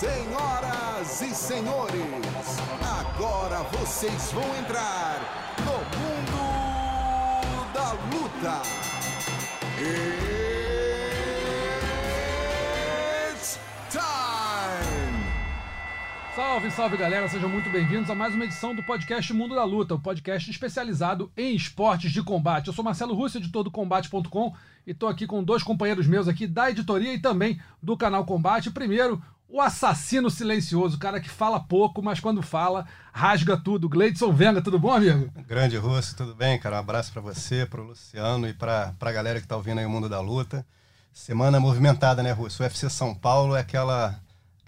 [0.00, 2.00] Senhoras e senhores,
[2.80, 5.20] agora vocês vão entrar
[5.58, 6.40] no mundo
[7.74, 8.62] da luta.
[13.28, 13.60] It's
[13.90, 14.00] time!
[16.34, 19.96] Salve, salve galera, sejam muito bem-vindos a mais uma edição do podcast Mundo da Luta,
[19.96, 22.68] o podcast especializado em esportes de combate.
[22.68, 24.54] Eu sou Marcelo Russo, editor do Combate.com,
[24.86, 28.70] e estou aqui com dois companheiros meus aqui da editoria e também do canal Combate.
[28.70, 33.88] Primeiro, o assassino silencioso, o cara que fala pouco, mas quando fala, rasga tudo.
[33.88, 35.30] Gleidson Venga, tudo bom, amigo?
[35.46, 36.76] Grande Russo, tudo bem, cara?
[36.76, 39.86] Um abraço para você, para o Luciano e para a galera que tá ouvindo aí
[39.86, 40.64] o Mundo da Luta.
[41.12, 42.62] Semana movimentada, né, Russo?
[42.62, 44.20] O UFC São Paulo é aquela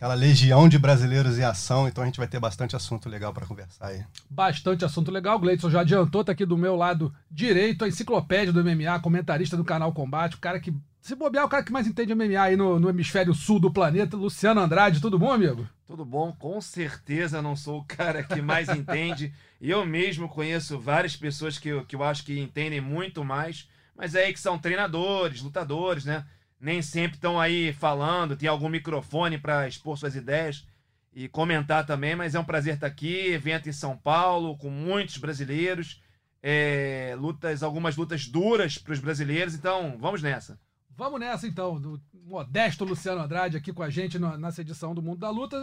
[0.02, 3.46] aquela legião de brasileiros em ação, então a gente vai ter bastante assunto legal para
[3.46, 4.04] conversar aí.
[4.28, 5.36] Bastante assunto legal.
[5.36, 9.56] O Gleidson já adiantou, tá aqui do meu lado direito, a enciclopédia do MMA, comentarista
[9.56, 12.56] do canal Combate, o cara que, se bobear, o cara que mais entende MMA aí
[12.56, 15.00] no, no hemisfério sul do planeta, Luciano Andrade.
[15.00, 15.68] Tudo bom, amigo?
[15.86, 16.32] Tudo bom?
[16.32, 19.34] Com certeza não sou o cara que mais entende.
[19.60, 24.14] Eu mesmo conheço várias pessoas que, eu- que eu acho que entendem muito mais, mas
[24.14, 26.24] é aí que são treinadores, lutadores, né?
[26.60, 30.64] Nem sempre estão aí falando, tem algum microfone para expor suas ideias
[31.12, 33.32] e comentar também, mas é um prazer estar aqui.
[33.32, 36.00] Evento em São Paulo, com muitos brasileiros,
[36.40, 40.58] é, lutas, algumas lutas duras para os brasileiros, então vamos nessa.
[40.96, 45.18] Vamos nessa então, do modesto Luciano Andrade aqui com a gente nessa edição do Mundo
[45.18, 45.56] da Luta.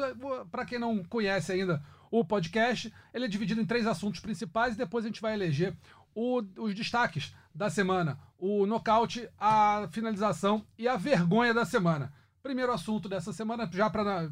[0.51, 4.77] Para quem não conhece ainda o podcast, ele é dividido em três assuntos principais e
[4.77, 5.75] depois a gente vai eleger
[6.15, 12.11] o- os destaques da semana: o nocaute, a finalização e a vergonha da semana.
[12.41, 14.29] Primeiro assunto dessa semana, já para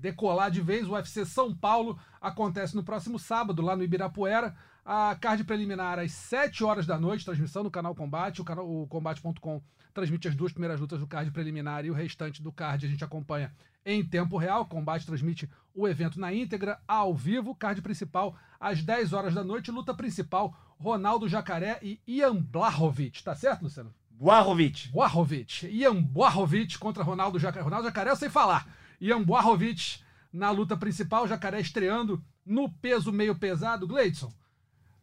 [0.00, 4.54] decolar de vez, o UFC São Paulo acontece no próximo sábado, lá no Ibirapuera.
[4.84, 8.42] A card preliminar às 7 horas da noite, transmissão no canal Combate.
[8.42, 9.62] O, canal, o combate.com
[9.94, 13.04] transmite as duas primeiras lutas do card preliminar e o restante do card a gente
[13.04, 13.52] acompanha
[13.86, 14.62] em tempo real.
[14.62, 17.54] O Combate transmite o evento na íntegra, ao vivo.
[17.54, 19.70] Card principal às 10 horas da noite.
[19.70, 23.22] Luta principal: Ronaldo Jacaré e Ian Blahovic.
[23.22, 23.94] Tá certo, Luciano?
[24.10, 24.88] Boarovic.
[24.92, 25.66] Blahovic.
[25.66, 27.64] Ian Blahovic contra Ronaldo Jacaré.
[27.64, 28.66] Ronaldo Jacaré eu sei falar.
[29.00, 30.00] Ian Blahovic
[30.32, 31.28] na luta principal.
[31.28, 33.86] Jacaré estreando no peso meio pesado.
[33.86, 34.32] Gleidson,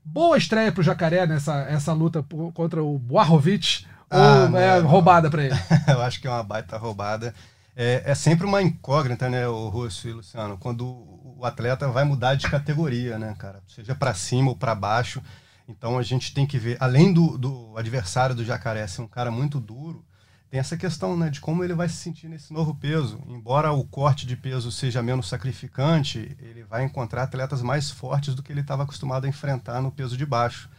[0.04, 3.86] boa estreia pro Jacaré nessa essa luta por- contra o Blahovic.
[4.12, 5.56] Ah, ou é roubada pra ele?
[5.88, 7.34] Eu acho que é uma baita roubada.
[7.76, 12.04] É, é sempre uma incógnita, né, o Russo e o Luciano, quando o atleta vai
[12.04, 13.64] mudar de categoria, né, cara?
[13.68, 15.22] Seja para cima ou para baixo.
[15.68, 19.32] Então a gente tem que ver, além do, do adversário do Jacaré ser um cara
[19.32, 20.04] muito duro,
[20.50, 23.24] tem essa questão, né, de como ele vai se sentir nesse novo peso.
[23.26, 28.44] Embora o corte de peso seja menos sacrificante, ele vai encontrar atletas mais fortes do
[28.44, 30.70] que ele estava acostumado a enfrentar no peso de baixo.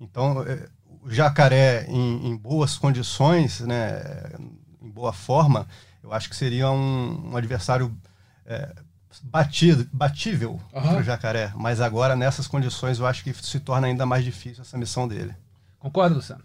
[0.00, 0.66] Então, é,
[1.10, 4.02] Jacaré em, em boas condições, né,
[4.80, 5.66] em boa forma,
[6.02, 7.94] eu acho que seria um, um adversário
[8.46, 8.74] é,
[9.22, 10.88] batido, batível Aham.
[10.88, 11.52] para o Jacaré.
[11.56, 15.34] Mas agora, nessas condições, eu acho que se torna ainda mais difícil essa missão dele.
[15.78, 16.44] Concorda, Luciano?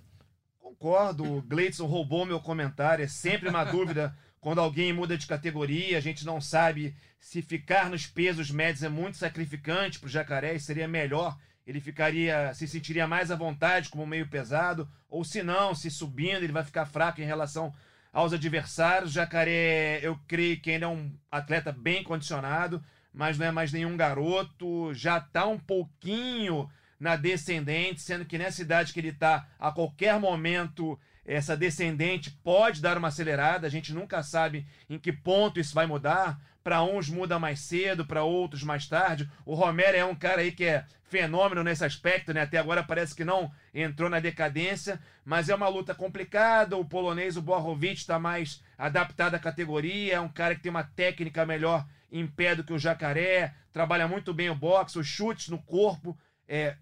[0.61, 3.03] Concordo, o Gleidson roubou meu comentário.
[3.03, 5.97] É sempre uma dúvida quando alguém muda de categoria.
[5.97, 10.55] A gente não sabe se ficar nos pesos médios é muito sacrificante para o jacaré
[10.55, 11.37] e seria melhor.
[11.65, 16.43] Ele ficaria, se sentiria mais à vontade como meio pesado, ou se não, se subindo,
[16.43, 17.73] ele vai ficar fraco em relação
[18.11, 19.13] aos adversários.
[19.13, 23.95] Jacaré, eu creio que ainda é um atleta bem condicionado, mas não é mais nenhum
[23.95, 24.93] garoto.
[24.93, 26.69] Já está um pouquinho
[26.99, 32.81] na descendente, sendo que nessa idade que ele está, a qualquer momento, essa descendente pode
[32.81, 33.67] dar uma acelerada.
[33.67, 36.39] A gente nunca sabe em que ponto isso vai mudar.
[36.63, 39.29] Para uns muda mais cedo, para outros mais tarde.
[39.45, 42.41] O Romero é um cara aí que é fenômeno nesse aspecto, né?
[42.41, 46.77] Até agora parece que não entrou na decadência, mas é uma luta complicada.
[46.77, 50.15] O polonês, o Borrovic, está mais adaptado à categoria.
[50.15, 53.53] É um cara que tem uma técnica melhor em pé do que o Jacaré.
[53.71, 56.17] Trabalha muito bem o boxe, os chutes no corpo.
[56.47, 56.77] É,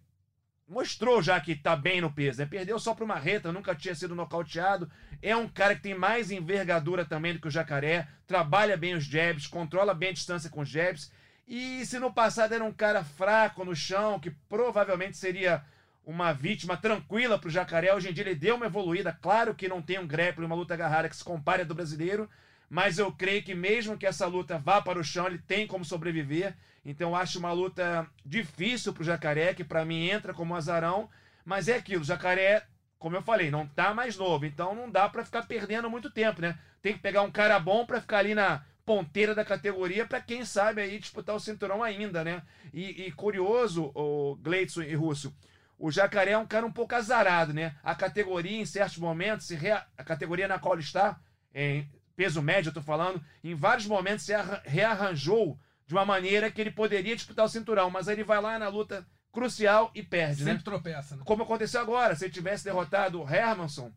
[0.72, 2.46] mostrou já que tá bem no peso, né?
[2.46, 4.90] Perdeu só pro Marreta, nunca tinha sido nocauteado.
[5.22, 9.04] É um cara que tem mais envergadura também do que o Jacaré, trabalha bem os
[9.04, 11.12] jabs, controla bem a distância com os jabs.
[11.46, 15.62] E se no passado era um cara fraco no chão, que provavelmente seria
[16.06, 19.12] uma vítima tranquila pro Jacaré, hoje em dia ele deu uma evoluída.
[19.22, 22.30] Claro que não tem um grappling, uma luta agarrada que se compare a do brasileiro,
[22.70, 25.84] mas eu creio que mesmo que essa luta vá para o chão, ele tem como
[25.84, 26.56] sobreviver.
[26.84, 31.10] Então acho uma luta difícil pro Jacaré, que para mim entra como azarão,
[31.46, 32.64] mas é aquilo, o Jacaré,
[32.98, 36.42] como eu falei, não tá mais novo, então não dá para ficar perdendo muito tempo,
[36.42, 36.58] né?
[36.82, 40.44] Tem que pegar um cara bom para ficar ali na ponteira da categoria para quem
[40.44, 42.42] sabe aí disputar o cinturão ainda, né?
[42.74, 45.34] E, e curioso, o Gleidson e Russo,
[45.78, 47.76] o Jacaré é um cara um pouco azarado, né?
[47.84, 51.20] A categoria, em certos momentos, rea- a categoria na qual ele está,
[51.54, 55.60] em peso médio, eu tô falando, em vários momentos se arra- rearranjou
[55.92, 58.70] de uma maneira que ele poderia disputar o cinturão, mas aí ele vai lá na
[58.70, 60.52] luta crucial e perde, né?
[60.52, 61.24] Sempre tropeça, né?
[61.26, 63.92] Como aconteceu agora, se ele tivesse derrotado o Hermanson,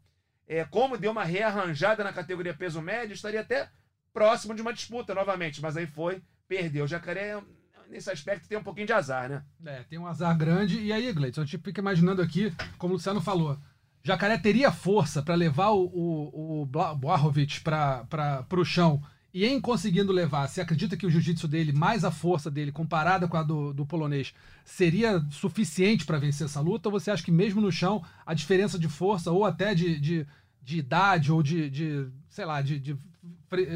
[0.48, 3.70] é, como deu uma rearranjada na categoria peso médio, estaria até
[4.12, 6.84] próximo de uma disputa novamente, mas aí foi, perdeu.
[6.84, 7.40] O Jacaré,
[7.88, 9.44] nesse aspecto, tem um pouquinho de azar, né?
[9.64, 10.80] É, tem um azar grande.
[10.80, 13.56] E aí, Gleison, a gente fica imaginando aqui, como o Luciano falou,
[14.02, 19.00] Jacaré teria força para levar o, o, o Bla- Blachowicz para o chão.
[19.34, 23.26] E em conseguindo levar, você acredita que o jiu-jitsu dele, mais a força dele, comparada
[23.26, 24.32] com a do, do polonês,
[24.64, 26.88] seria suficiente para vencer essa luta?
[26.88, 30.24] Ou você acha que mesmo no chão, a diferença de força, ou até de, de,
[30.62, 32.96] de idade, ou de, de, sei lá, de, de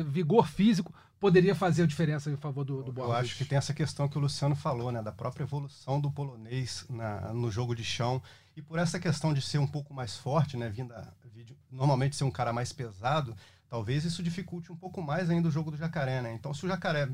[0.07, 3.21] vigor físico, poderia fazer a diferença em favor do, do Eu Blachowicz?
[3.31, 6.87] acho que tem essa questão que o Luciano falou, né, da própria evolução do polonês
[6.89, 8.23] na- no jogo de chão
[8.57, 12.25] e por essa questão de ser um pouco mais forte, né, vinda vídeo, normalmente ser
[12.25, 13.37] um cara mais pesado,
[13.69, 16.33] talvez isso dificulte um pouco mais ainda o jogo do Jacaré, né?
[16.33, 17.09] Então, se o Jacaré,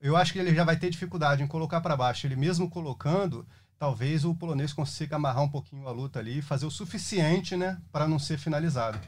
[0.00, 3.46] eu acho que ele já vai ter dificuldade em colocar para baixo, ele mesmo colocando,
[3.78, 7.78] talvez o polonês consiga amarrar um pouquinho a luta ali e fazer o suficiente, né,
[7.92, 8.98] para não ser finalizado.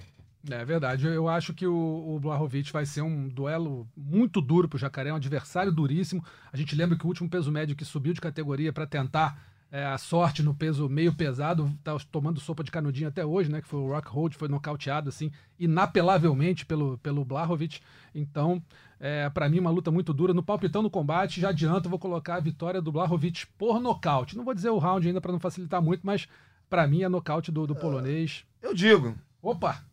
[0.51, 1.07] É verdade.
[1.07, 5.17] Eu- acho que o, o Blachowicz vai ser um duelo muito duro pro Jacaré, um
[5.17, 6.25] adversário duríssimo.
[6.53, 9.85] A gente lembra que o último peso médio que subiu de categoria para tentar é,
[9.85, 13.61] a sorte no peso meio pesado, tá tomando sopa de canudinho até hoje, né?
[13.61, 17.81] Que foi o Rockhold, foi nocauteado assim, inapelavelmente pelo, pelo Blachowicz.
[18.15, 18.63] Então,
[18.99, 20.33] é, para mim, uma luta muito dura.
[20.33, 24.37] No palpitão no combate, já adianto, eu vou colocar a vitória do Blachowicz por nocaute.
[24.37, 26.27] Não vou dizer o round ainda para não facilitar muito, mas
[26.71, 28.45] para mim é nocaute do, do polonês.
[28.63, 29.85] Eu digo, Opa!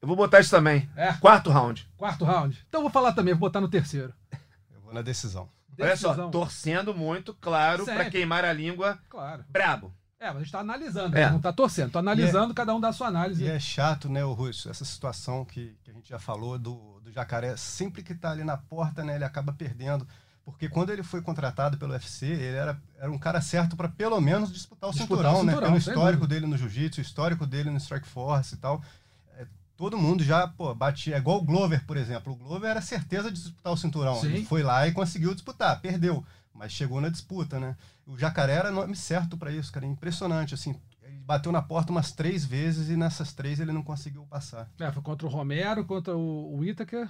[0.00, 0.88] eu vou botar isso também.
[0.96, 1.12] É.
[1.14, 1.86] Quarto round.
[1.96, 2.58] Quarto round.
[2.68, 4.14] Então eu vou falar também, vou botar no terceiro.
[4.74, 5.48] Eu vou na decisão.
[5.82, 9.44] Olha só, torcendo muito, claro, pra queimar a língua Claro.
[9.48, 9.92] brabo.
[10.18, 11.30] É, mas a gente tá analisando, É.
[11.30, 11.90] não tá torcendo.
[11.92, 13.42] Tô analisando, cada um dá a sua análise.
[13.42, 17.00] E é chato, né, o Russo, essa situação que, que a gente já falou do,
[17.00, 20.06] do Jacaré, sempre que tá ali na porta, né, ele acaba perdendo.
[20.44, 24.20] Porque quando ele foi contratado pelo UFC, ele era, era um cara certo para pelo
[24.20, 25.52] menos disputar o Disputar cinturão, o né?
[25.52, 28.82] cinturão, Pelo sem histórico dele no jiu-jitsu, o histórico dele no Strike Force e tal.
[29.80, 31.14] É, todo mundo já, pô, batia.
[31.14, 32.32] É igual o Glover, por exemplo.
[32.34, 34.14] O Glover era certeza de disputar o cinturão.
[34.20, 34.26] Sim.
[34.28, 36.22] Ele foi lá e conseguiu disputar, perdeu,
[36.54, 37.74] mas chegou na disputa, né?
[38.06, 39.86] O Jacaré era nome certo para isso, cara.
[39.86, 40.74] Impressionante, assim.
[41.02, 44.68] Ele bateu na porta umas três vezes e nessas três ele não conseguiu passar.
[44.78, 47.08] É, foi contra o Romero, contra o Whittaker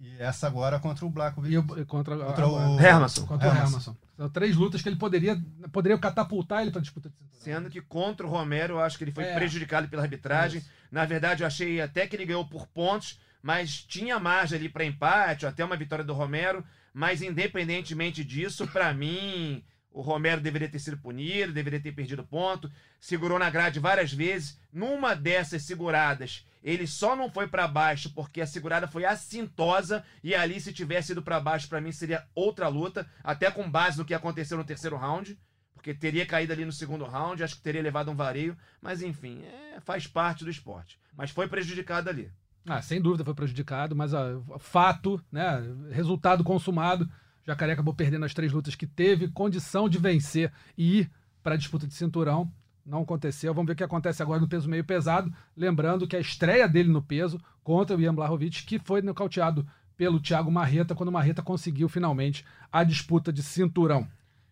[0.00, 3.26] E essa agora contra o Black e, o- e contra, Contra a- o- Hermanson.
[3.26, 3.94] Contra o Hermanson.
[4.20, 5.40] São três lutas que ele poderia,
[5.72, 7.40] poderia catapultar ele pra disputa de cinturão.
[7.40, 9.34] Sendo que contra o Romero, eu acho que ele foi É.
[9.34, 10.60] prejudicado pela arbitragem.
[10.60, 10.70] Isso.
[10.92, 14.84] Na verdade, eu achei até que ele ganhou por pontos, mas tinha margem ali para
[14.84, 16.62] empate, até uma vitória do Romero.
[16.92, 22.70] Mas independentemente disso, para mim, o Romero deveria ter sido punido, deveria ter perdido ponto.
[23.00, 24.60] Segurou na grade várias vezes.
[24.72, 30.34] Numa dessas seguradas, ele só não foi para baixo porque a segurada foi assintosa e
[30.34, 34.04] ali se tivesse ido para baixo, para mim seria outra luta, até com base no
[34.04, 35.38] que aconteceu no terceiro round
[35.80, 39.42] porque teria caído ali no segundo round, acho que teria levado um vareio, mas enfim,
[39.42, 41.00] é, faz parte do esporte.
[41.16, 42.30] Mas foi prejudicado ali.
[42.66, 44.12] Ah, sem dúvida foi prejudicado, mas
[44.58, 45.62] fato, né?
[45.90, 47.10] Resultado consumado.
[47.46, 51.10] Jacaré acabou perdendo as três lutas que teve, condição de vencer e ir
[51.42, 52.50] para a disputa de cinturão.
[52.84, 53.54] Não aconteceu.
[53.54, 55.32] Vamos ver o que acontece agora no peso meio pesado.
[55.56, 59.66] Lembrando que a estreia dele no peso contra o Ian Blachowicz, que foi nocauteado
[59.96, 64.08] pelo Thiago Marreta, quando o Marreta conseguiu finalmente a disputa de cinturão.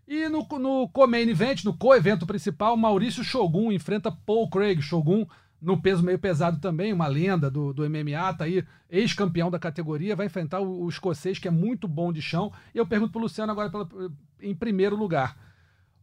[0.06, 4.80] E no, no co-main event, no co-evento principal, Maurício Shogun enfrenta Paul Craig.
[4.80, 5.26] Shogun
[5.60, 10.14] no peso meio pesado também, uma lenda do, do MMA, tá aí, ex-campeão da categoria,
[10.14, 12.52] vai enfrentar o, o escocês, que é muito bom de chão.
[12.74, 13.88] E eu pergunto pro Luciano agora pela-
[14.40, 15.36] em primeiro lugar.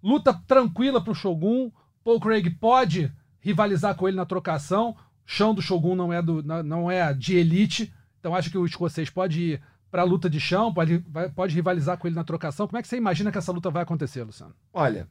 [0.03, 1.71] Luta tranquila pro Shogun.
[2.03, 4.95] Paul Craig pode rivalizar com ele na trocação.
[5.25, 7.93] Chão do Shogun não é, do, não- é de elite.
[8.19, 12.05] Então acho que o escocês pode ir para luta de chão, pode, pode rivalizar com
[12.07, 12.67] ele na trocação.
[12.67, 14.53] Como é que você imagina que essa luta vai acontecer, Luciano?
[14.73, 15.07] Olha,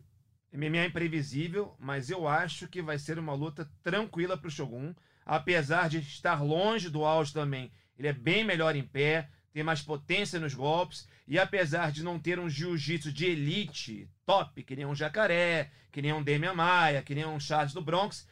[0.55, 4.95] MMA é imprevisível, mas eu acho que vai ser uma luta tranquila pro Shogun,
[5.27, 7.73] apesar de estar longe do auge também.
[7.99, 12.21] Ele é bem melhor em pé, tem mais potência nos golpes, e apesar de não
[12.21, 17.03] ter um jiu-jitsu de elite top, que nem um Jacaré, que nem um Demian Maia,
[17.03, 18.27] que nem um Charles do Bronx,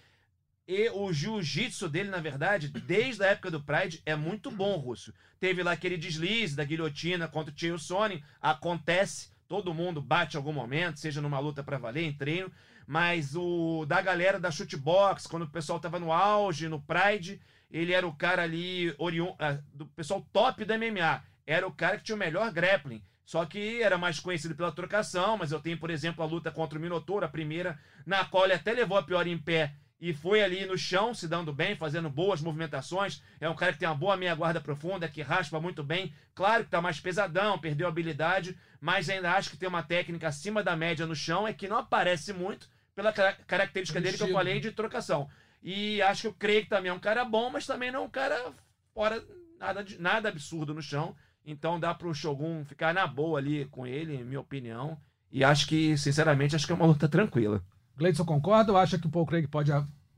[0.66, 5.12] e o jiu-jitsu dele, na verdade, desde a época do Pride, é muito bom, Russo.
[5.40, 10.38] Teve lá aquele deslize da guilhotina contra o Chael Sonnen, acontece, todo mundo bate em
[10.38, 12.50] algum momento, seja numa luta pra valer, em treino,
[12.86, 17.38] mas o da galera da shootbox, quando o pessoal tava no auge, no Pride,
[17.70, 19.34] ele era o cara ali, oriun...
[19.38, 23.44] ah, do pessoal top do MMA, era o cara que tinha o melhor grappling, só
[23.44, 26.80] que era mais conhecido pela trocação, mas eu tenho, por exemplo, a luta contra o
[26.80, 30.66] Minotauro, a primeira, na qual ele até levou a pior em pé, e foi ali
[30.66, 33.22] no chão, se dando bem, fazendo boas movimentações.
[33.40, 36.12] É um cara que tem uma boa meia guarda profunda, que raspa muito bem.
[36.34, 40.60] Claro que tá mais pesadão, perdeu habilidade, mas ainda acho que tem uma técnica acima
[40.60, 44.58] da média no chão, é que não aparece muito pela característica dele que eu falei
[44.58, 45.30] de trocação.
[45.62, 48.10] E acho que o Craig também é um cara bom, mas também não é um
[48.10, 48.52] cara
[48.92, 49.24] fora
[49.56, 51.14] nada, nada absurdo no chão.
[51.46, 54.98] Então dá pro Shogun ficar na boa ali com ele, minha opinião.
[55.30, 57.62] E acho que, sinceramente, acho que é uma luta tranquila.
[57.96, 59.70] Gleidson concorda ou acha que o Paul Craig pode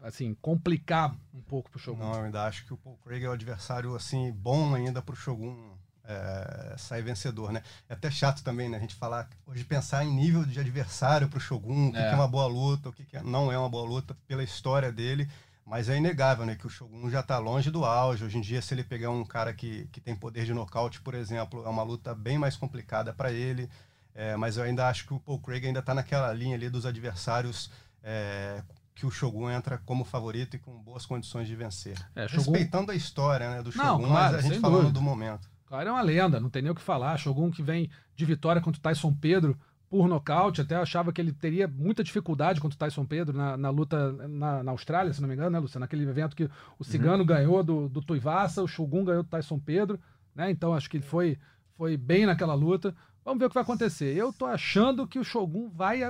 [0.02, 2.02] assim complicar um pouco pro Shogun?
[2.02, 5.16] Não, eu ainda acho que o Paul Craig é um adversário assim bom ainda pro
[5.16, 5.74] Shogun
[6.06, 7.62] é, sair vencedor, né?
[7.88, 8.76] É até chato também, né?
[8.76, 12.12] A gente falar hoje pensar em nível de adversário pro Shogun, o que é, que
[12.12, 14.92] é uma boa luta, o que, que é, não é uma boa luta pela história
[14.92, 15.28] dele.
[15.66, 18.22] Mas é inegável, né, que o Shogun já está longe do auge.
[18.22, 21.14] Hoje em dia, se ele pegar um cara que, que tem poder de nocaute, por
[21.14, 23.68] exemplo, é uma luta bem mais complicada para ele.
[24.14, 26.86] É, mas eu ainda acho que o Paul Craig ainda está naquela linha ali dos
[26.86, 27.70] adversários
[28.02, 28.62] é,
[28.94, 31.98] que o Shogun entra como favorito e com boas condições de vencer.
[32.14, 32.52] É, Shogun...
[32.52, 34.94] Respeitando a história né, do Shogun, não, claro, mas a gente falando dúvida.
[34.94, 35.50] do momento.
[35.66, 37.16] Claro, é uma lenda, não tem nem o que falar.
[37.16, 41.32] Shogun que vem de vitória contra o Tyson Pedro por nocaute, até achava que ele
[41.32, 45.28] teria muita dificuldade contra o Tyson Pedro na, na luta na, na, Austrália, se não
[45.28, 45.84] me engano, né, Luciano?
[45.84, 47.26] Naquele evento que o Cigano uhum.
[47.26, 49.98] ganhou do, do Tuivasa, o Shogun ganhou do Tyson Pedro,
[50.34, 50.50] né?
[50.50, 51.38] Então acho que ele foi,
[51.76, 52.94] foi bem naquela luta.
[53.24, 54.16] Vamos ver o que vai acontecer.
[54.16, 56.02] Eu tô achando que o Shogun vai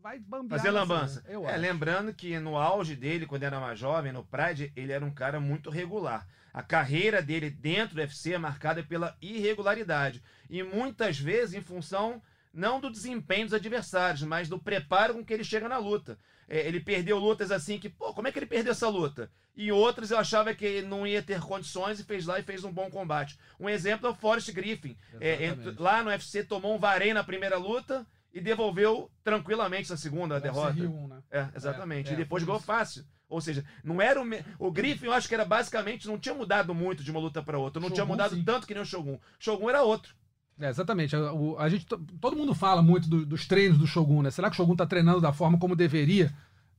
[0.00, 0.58] vai bambear.
[0.58, 1.22] Fazer lambança.
[1.26, 5.04] Assim, é, lembrando que no auge dele, quando era mais jovem, no Pride, ele era
[5.04, 6.26] um cara muito regular.
[6.52, 10.22] A carreira dele dentro do UFC é marcada pela irregularidade.
[10.48, 15.32] E muitas vezes em função não do desempenho dos adversários, mas do preparo com que
[15.32, 16.18] ele chega na luta.
[16.48, 19.30] É, ele perdeu lutas assim que, pô, como é que ele perdeu essa luta?
[19.54, 22.64] E outras eu achava que ele não ia ter condições e fez lá e fez
[22.64, 23.38] um bom combate.
[23.58, 24.96] Um exemplo é o Forrest Griffin.
[25.20, 30.36] É, lá no UFC tomou um varei na primeira luta e devolveu tranquilamente na segunda
[30.36, 30.72] a derrota.
[30.72, 31.22] Rio, né?
[31.30, 32.08] É, exatamente.
[32.08, 33.04] É, e é, depois ganhou fácil.
[33.28, 34.42] Ou seja, não era o, me...
[34.58, 37.58] o Griffin, eu acho que era basicamente não tinha mudado muito de uma luta para
[37.58, 38.42] outra, não Shogun, tinha mudado sim.
[38.42, 39.18] tanto que nem o Shogun.
[39.38, 40.14] Shogun era outro.
[40.60, 41.14] É, exatamente.
[41.14, 41.20] A,
[41.58, 41.86] a, gente,
[42.20, 44.30] todo mundo fala muito do, dos treinos do Shogun, né?
[44.30, 46.32] Será que o Shogun tá treinando da forma como deveria?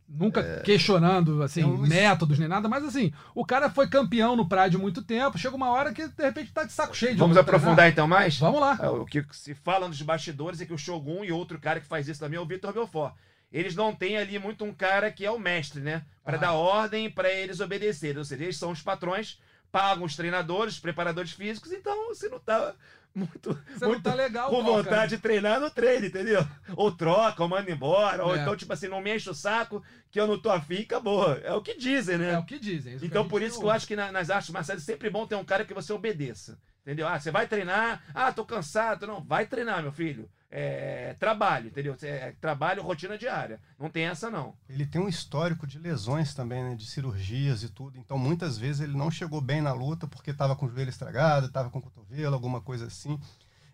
[0.07, 0.61] Nunca é...
[0.61, 1.77] questionando, assim, é um...
[1.77, 5.69] métodos nem nada, mas assim, o cara foi campeão no Pride muito tempo, chega uma
[5.69, 7.91] hora que de repente tá de saco cheio de Vamos aprofundar treinar.
[7.91, 8.39] então mais?
[8.39, 8.75] Vamos lá.
[8.81, 11.85] É, o que se fala nos bastidores é que o Shogun e outro cara que
[11.85, 13.13] faz isso também é o Vitor Belfort.
[13.51, 16.03] Eles não têm ali muito um cara que é o mestre, né?
[16.23, 16.39] Para ah.
[16.39, 18.17] dar ordem para eles obedecerem.
[18.17, 19.39] Ou seja, eles são os patrões,
[19.71, 22.73] pagam os treinadores, os preparadores físicos, então você não tá
[23.13, 26.45] muito, Você muito tá legal, com vontade de treinar no treino, entendeu?
[26.75, 28.25] Ou troca, ou manda embora, é.
[28.25, 31.33] ou então, tipo assim, não me enche o saco que eu não tô afim, acabou.
[31.43, 32.33] É o que dizem, né?
[32.33, 32.93] É o que dizem.
[32.93, 35.25] É então, por isso que eu acho que na, nas artes marciais é sempre bom
[35.25, 36.59] ter um cara que você obedeça.
[36.81, 37.07] Entendeu?
[37.07, 39.05] Ah, você vai treinar, ah, tô cansado.
[39.05, 41.95] Não, vai treinar, meu filho é, trabalho, entendeu?
[42.01, 43.59] É, trabalho, rotina diária.
[43.77, 44.53] Não tem essa, não.
[44.67, 46.75] Ele tem um histórico de lesões também, né?
[46.75, 47.97] De cirurgias e tudo.
[47.97, 51.47] Então, muitas vezes ele não chegou bem na luta porque estava com o joelho estragado,
[51.47, 53.19] estava com o cotovelo, alguma coisa assim.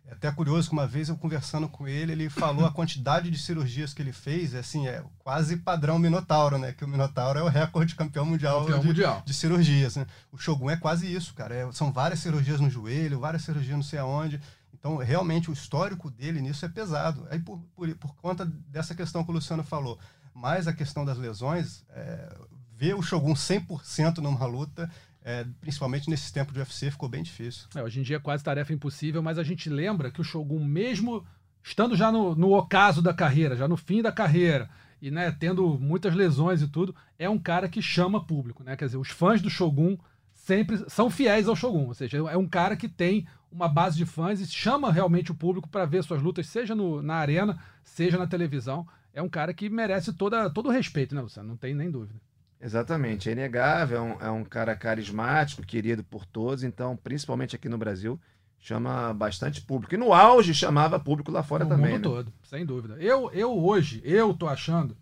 [0.08, 3.40] É até curioso que uma vez eu conversando com ele, ele falou a quantidade de
[3.40, 6.74] cirurgias que ele fez, é assim, é quase padrão Minotauro, né?
[6.74, 9.24] Que o Minotauro é o recorde campeão mundial, campeão de, mundial.
[9.26, 10.06] de cirurgias, né?
[10.32, 11.56] O Shogun é quase isso, cara.
[11.56, 14.40] É, são várias cirurgias no joelho, várias cirurgias não sei aonde.
[14.86, 17.26] Então, realmente, o histórico dele nisso é pesado.
[17.32, 19.98] Aí, por, por, por conta dessa questão que o Luciano falou,
[20.32, 22.38] mais a questão das lesões, é,
[22.72, 24.88] ver o Shogun 100% numa luta,
[25.24, 27.68] é, principalmente nesse tempo de UFC, ficou bem difícil.
[27.74, 30.64] É, hoje em dia é quase tarefa impossível, mas a gente lembra que o Shogun,
[30.64, 31.26] mesmo
[31.64, 34.70] estando já no, no ocaso da carreira, já no fim da carreira,
[35.02, 38.64] e né, tendo muitas lesões e tudo, é um cara que chama público.
[38.64, 38.78] Né?
[38.78, 39.98] Quer dizer, os fãs do Shogun
[40.32, 43.26] sempre são fiéis ao Shogun, ou seja, é um cara que tem
[43.56, 47.02] uma base de fãs e chama realmente o público para ver suas lutas, seja no,
[47.02, 48.86] na arena, seja na televisão.
[49.14, 51.48] É um cara que merece toda, todo o respeito, né, Luciano?
[51.48, 52.20] Não tem nem dúvida.
[52.60, 57.70] Exatamente, é inegável, é um, é um cara carismático, querido por todos, então, principalmente aqui
[57.70, 58.20] no Brasil,
[58.60, 59.94] chama bastante público.
[59.94, 61.86] E no auge chamava público lá fora no também.
[61.86, 62.16] No mundo né?
[62.16, 62.96] todo, sem dúvida.
[62.96, 64.98] Eu, eu hoje, eu tô achando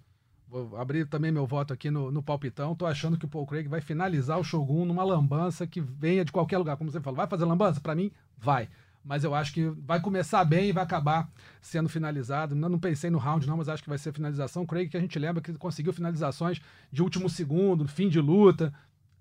[0.53, 2.75] Vou abrir também meu voto aqui no, no palpitão.
[2.75, 6.31] Tô achando que o Paul Craig vai finalizar o Shogun numa lambança que venha de
[6.31, 6.77] qualquer lugar.
[6.77, 7.81] Como você falou, vai fazer lambança?
[7.81, 8.69] Para mim, vai.
[9.03, 11.27] Mas eu acho que vai começar bem e vai acabar
[11.59, 12.55] sendo finalizado.
[12.55, 14.63] Eu não pensei no round, não, mas acho que vai ser finalização.
[14.63, 18.71] Craig, que a gente lembra que conseguiu finalizações de último segundo, fim de luta.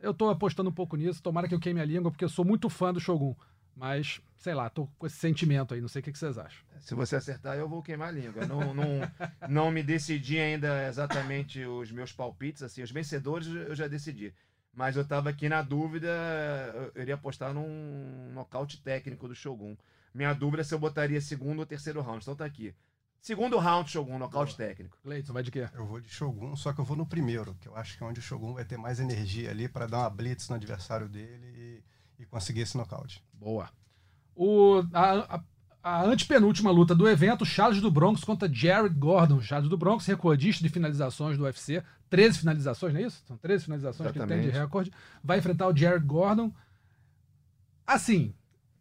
[0.02, 1.22] Eu tô apostando um pouco nisso.
[1.22, 3.34] Tomara que eu queime a língua, porque eu sou muito fã do Shogun.
[3.74, 6.62] Mas, sei lá, tô com esse sentimento aí, não sei o que, que vocês acham.
[6.80, 8.46] Se você acertar, eu vou queimar a língua.
[8.46, 8.84] Não, não,
[9.48, 14.34] não me decidi ainda exatamente os meus palpites, assim, os vencedores eu já decidi.
[14.74, 16.08] Mas eu tava aqui na dúvida,
[16.94, 19.76] eu iria apostar num nocaute técnico do Shogun.
[20.14, 22.22] Minha dúvida é se eu botaria segundo ou terceiro round.
[22.22, 22.74] Então tá aqui.
[23.20, 24.98] Segundo round, Shogun, nocaute técnico.
[25.04, 25.68] Gleidson, vai de quê?
[25.74, 28.06] Eu vou de Shogun, só que eu vou no primeiro, que eu acho que é
[28.06, 31.46] onde o Shogun vai ter mais energia ali para dar uma blitz no adversário dele
[31.54, 31.82] e,
[32.22, 33.22] e conseguir esse nocaute.
[33.32, 33.68] Boa.
[34.34, 35.42] O, a, a,
[35.82, 39.40] a antepenúltima luta do evento, Charles do Bronx contra Jared Gordon.
[39.40, 41.82] Charles do Bronx, recordista de finalizações do UFC.
[42.08, 43.22] 13 finalizações, não é isso?
[43.26, 44.64] São 13 finalizações que ele tem de Exatamente.
[44.64, 44.92] recorde.
[45.22, 46.52] Vai enfrentar o Jared Gordon.
[47.86, 48.32] Assim,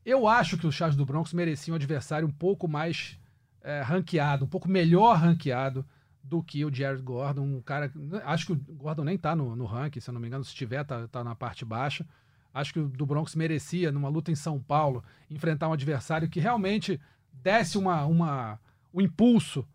[0.05, 3.19] eu acho que o Charles do Bronx merecia um adversário um pouco mais
[3.61, 5.85] é, ranqueado, um pouco melhor ranqueado
[6.23, 7.41] do que o Jared Gordon.
[7.41, 7.91] Um cara.
[8.25, 10.43] Acho que o Gordon nem tá no, no ranking, se eu não me engano.
[10.43, 12.05] Se tiver, tá, tá na parte baixa.
[12.53, 16.39] Acho que o do Bronx merecia, numa luta em São Paulo, enfrentar um adversário que
[16.39, 16.99] realmente
[17.31, 18.59] desse uma, uma,
[18.93, 19.65] um impulso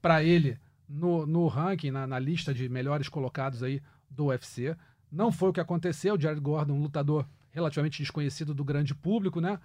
[0.00, 4.76] para ele no, no ranking, na, na lista de melhores colocados aí do UFC.
[5.10, 6.14] Não foi o que aconteceu.
[6.14, 9.58] O Jared Gordon, um lutador relativamente desconhecido do grande público, né?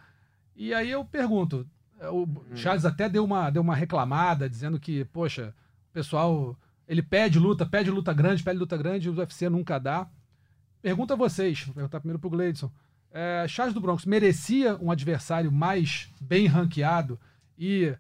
[0.56, 1.68] E aí eu pergunto,
[2.00, 5.54] é, o Charles até deu uma, deu uma reclamada, dizendo que, poxa,
[5.90, 10.08] o pessoal, ele pede luta, pede luta grande, pede luta grande, o UFC nunca dá.
[10.82, 12.72] Pergunta a vocês, vou perguntar primeiro pro Gleidson.
[13.12, 17.20] É, Charles do Bronx merecia um adversário mais bem ranqueado
[17.58, 17.96] e,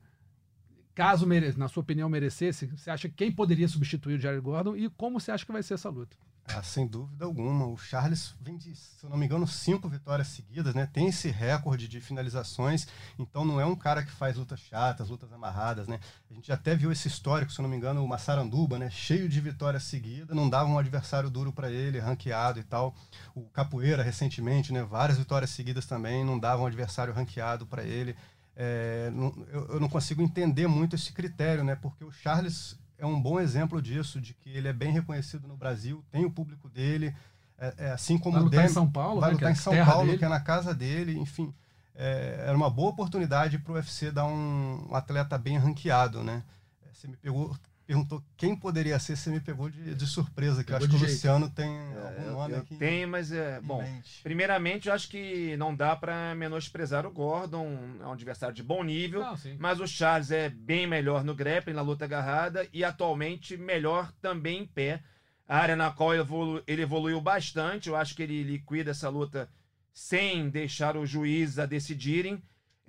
[0.95, 4.89] caso, na sua opinião, merecesse, você acha que quem poderia substituir o Jared Gordon e
[4.89, 6.17] como você acha que vai ser essa luta?
[6.47, 7.65] Ah, sem dúvida alguma.
[7.65, 10.85] O Charles vem de, se eu não me engano, cinco vitórias seguidas, né?
[10.91, 15.31] Tem esse recorde de finalizações, então não é um cara que faz lutas chatas, lutas
[15.31, 15.99] amarradas, né?
[16.29, 18.89] A gente até viu esse histórico, se eu não me engano, o Massaranduba, né?
[18.89, 22.93] Cheio de vitórias seguidas, não dava um adversário duro para ele, ranqueado e tal.
[23.33, 24.83] O Capoeira, recentemente, né?
[24.83, 28.13] Várias vitórias seguidas também, não dava um adversário ranqueado para ele.
[28.57, 31.75] É, não- eu, eu não consigo entender muito esse critério, né?
[31.75, 35.57] Porque o Charles é um bom exemplo disso, de que ele é bem reconhecido no
[35.57, 37.13] Brasil, tem o público dele,
[37.57, 39.51] é, é assim como Vai o lutar em Demi- São Paulo, vai né, lutar é
[39.51, 40.17] em São Paulo, dele.
[40.17, 41.53] que é na casa dele, enfim.
[41.93, 46.41] É, era uma boa oportunidade para o UFC dar um, um atleta bem ranqueado, né?
[46.83, 47.55] É, Você me pegou,
[47.91, 50.97] perguntou quem poderia ser, você me pegou de, de surpresa, que eu acho que o
[50.97, 51.11] jeito.
[51.11, 52.75] Luciano tem É, algum nome eu aqui.
[52.77, 53.59] tenho, mas é.
[53.59, 54.21] Bom, mente.
[54.23, 57.77] primeiramente, eu acho que não dá pra menosprezar o Gordon.
[57.99, 59.19] É um adversário de bom nível.
[59.19, 59.37] Não.
[59.59, 64.61] Mas o Charles é bem melhor no grappling, na luta agarrada, e atualmente melhor também
[64.61, 65.03] em pé.
[65.45, 69.09] A área na qual ele, evolu- ele evoluiu bastante, eu acho que ele liquida essa
[69.09, 69.49] luta
[69.91, 72.41] sem deixar os juízes a decidirem.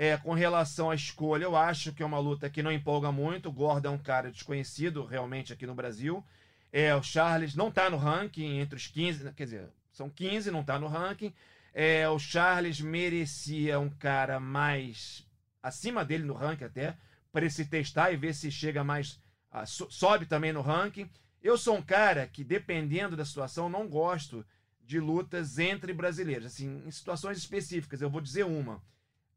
[0.05, 3.49] É, com relação à escolha, eu acho que é uma luta que não empolga muito.
[3.49, 6.25] O Gordon é um cara desconhecido realmente aqui no Brasil.
[6.73, 10.65] É, o Charles não tá no ranking entre os 15, quer dizer, são 15, não
[10.65, 11.33] tá no ranking.
[11.73, 15.25] É, o Charles merecia um cara mais
[15.62, 16.97] acima dele no ranking até,
[17.31, 19.21] para se testar e ver se chega mais.
[19.67, 21.09] so- sobe também no ranking.
[21.41, 24.45] Eu sou um cara que, dependendo da situação, não gosto
[24.85, 26.47] de lutas entre brasileiros.
[26.47, 28.83] Assim, em situações específicas, eu vou dizer uma.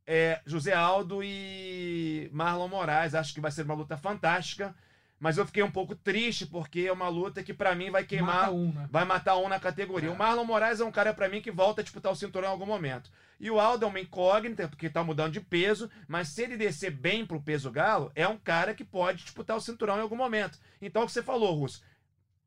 [0.08, 3.16] É José Aldo e Marlon Moraes.
[3.16, 4.76] Acho que vai ser uma luta fantástica.
[5.20, 8.52] Mas eu fiquei um pouco triste porque é uma luta que, pra mim, vai queimar
[8.52, 8.88] um, né?
[8.92, 10.10] vai matar um na categoria.
[10.10, 10.12] É.
[10.12, 12.52] O Marlon Moraes é um cara pra mim que volta a disputar o cinturão em
[12.52, 13.10] algum momento.
[13.40, 16.92] E o Aldo é uma incógnita, porque tá mudando de peso, mas se ele descer
[16.92, 20.60] bem pro peso galo, é um cara que pode disputar o cinturão em algum momento.
[20.82, 21.82] Então o que você falou, Russo,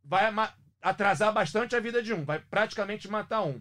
[0.04, 0.32] vai
[0.80, 3.60] atrasar bastante a vida de um, vai praticamente matar um.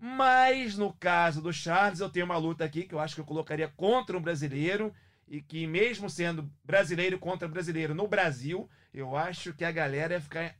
[0.00, 3.26] Mas no caso do Charles, eu tenho uma luta aqui que eu acho que eu
[3.26, 4.94] colocaria contra um brasileiro
[5.28, 10.20] e que mesmo sendo brasileiro contra brasileiro no Brasil, eu acho que a galera ia
[10.20, 10.56] ficar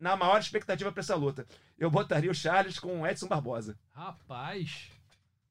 [0.00, 1.46] na maior expectativa para essa luta.
[1.78, 3.78] Eu botaria o Charles com o Edson Barbosa.
[3.92, 4.90] Rapaz.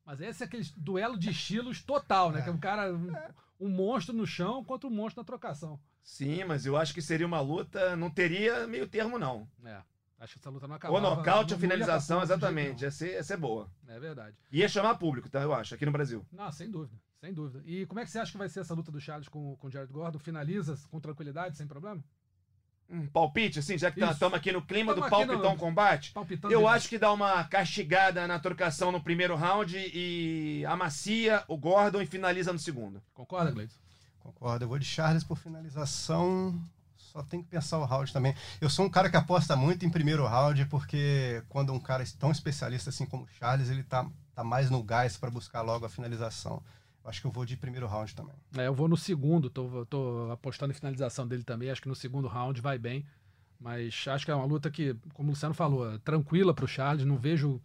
[0.05, 2.39] Mas esse é aquele duelo de estilos total, né?
[2.39, 2.43] É.
[2.43, 3.11] Que é um cara, um,
[3.59, 5.79] um monstro no chão contra um monstro na trocação.
[6.03, 9.49] Sim, mas eu acho que seria uma luta, não teria meio termo não.
[9.63, 9.81] É.
[10.17, 11.07] Acho que essa luta não acabava.
[11.07, 12.83] Ou nocaute ou finalização, exatamente.
[12.83, 13.69] Ia ser, ia ser boa.
[13.87, 14.35] É verdade.
[14.51, 15.41] Ia chamar público, tá?
[15.41, 16.25] Eu acho, aqui no Brasil.
[16.31, 16.97] Não, sem dúvida.
[17.19, 17.61] Sem dúvida.
[17.65, 19.67] E como é que você acha que vai ser essa luta do Charles com, com
[19.67, 20.17] o Jared Gordon?
[20.19, 22.01] Finaliza com tranquilidade, sem problema?
[22.87, 26.11] Um palpite, assim, já que estamos aqui no clima Tamo do palpitão no- combate.
[26.13, 31.57] Palpitando Eu acho que dá uma castigada na trocação no primeiro round e amacia o
[31.57, 33.01] Gordon e finaliza no segundo.
[33.13, 33.79] Concorda, Gleison?
[34.19, 36.61] Concordo, eu vou de Charles por finalização.
[37.15, 38.35] Só tem que pensar o round também.
[38.59, 42.29] Eu sou um cara que aposta muito em primeiro round, porque quando um cara tão
[42.29, 45.89] especialista assim como o Charles, ele tá, tá mais no gás para buscar logo a
[45.89, 46.61] finalização.
[47.05, 48.35] Acho que eu vou de primeiro round também.
[48.57, 51.69] É, eu vou no segundo, tô, tô apostando em finalização dele também.
[51.69, 53.05] Acho que no segundo round vai bem.
[53.57, 57.05] Mas acho que é uma luta que, como o Luciano falou, é tranquila pro Charles.
[57.05, 57.61] Não vejo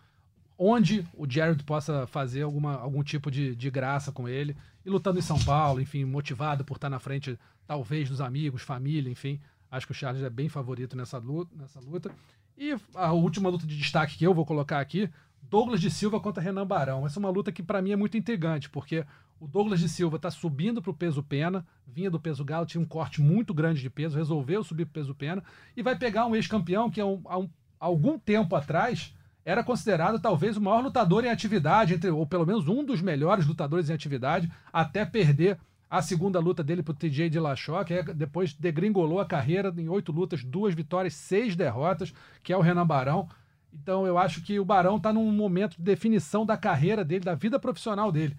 [0.62, 4.54] onde o Jared possa fazer alguma, algum tipo de, de graça com ele.
[4.84, 9.10] E lutando em São Paulo, enfim, motivado por estar na frente, talvez, dos amigos, família,
[9.10, 9.40] enfim.
[9.70, 11.50] Acho que o Charles é bem favorito nessa luta.
[11.56, 12.10] Nessa luta.
[12.58, 15.08] E a última luta de destaque que eu vou colocar aqui,
[15.42, 17.06] Douglas de Silva contra Renan Barão.
[17.06, 19.06] Essa é uma luta que para mim é muito intrigante, porque
[19.40, 22.82] o Douglas de Silva está subindo para o peso pena, vinha do peso galo, tinha
[22.82, 25.42] um corte muito grande de peso, resolveu subir para o peso pena
[25.74, 30.18] e vai pegar um ex-campeão que há, um, há um, algum tempo atrás era considerado
[30.18, 33.94] talvez o maior lutador em atividade, entre, ou pelo menos um dos melhores lutadores em
[33.94, 39.26] atividade, até perder a segunda luta dele para o TJ Dillashaw, que depois degringolou a
[39.26, 43.28] carreira em oito lutas, duas vitórias, seis derrotas, que é o Renan Barão.
[43.72, 47.34] Então eu acho que o Barão está num momento de definição da carreira dele, da
[47.34, 48.36] vida profissional dele.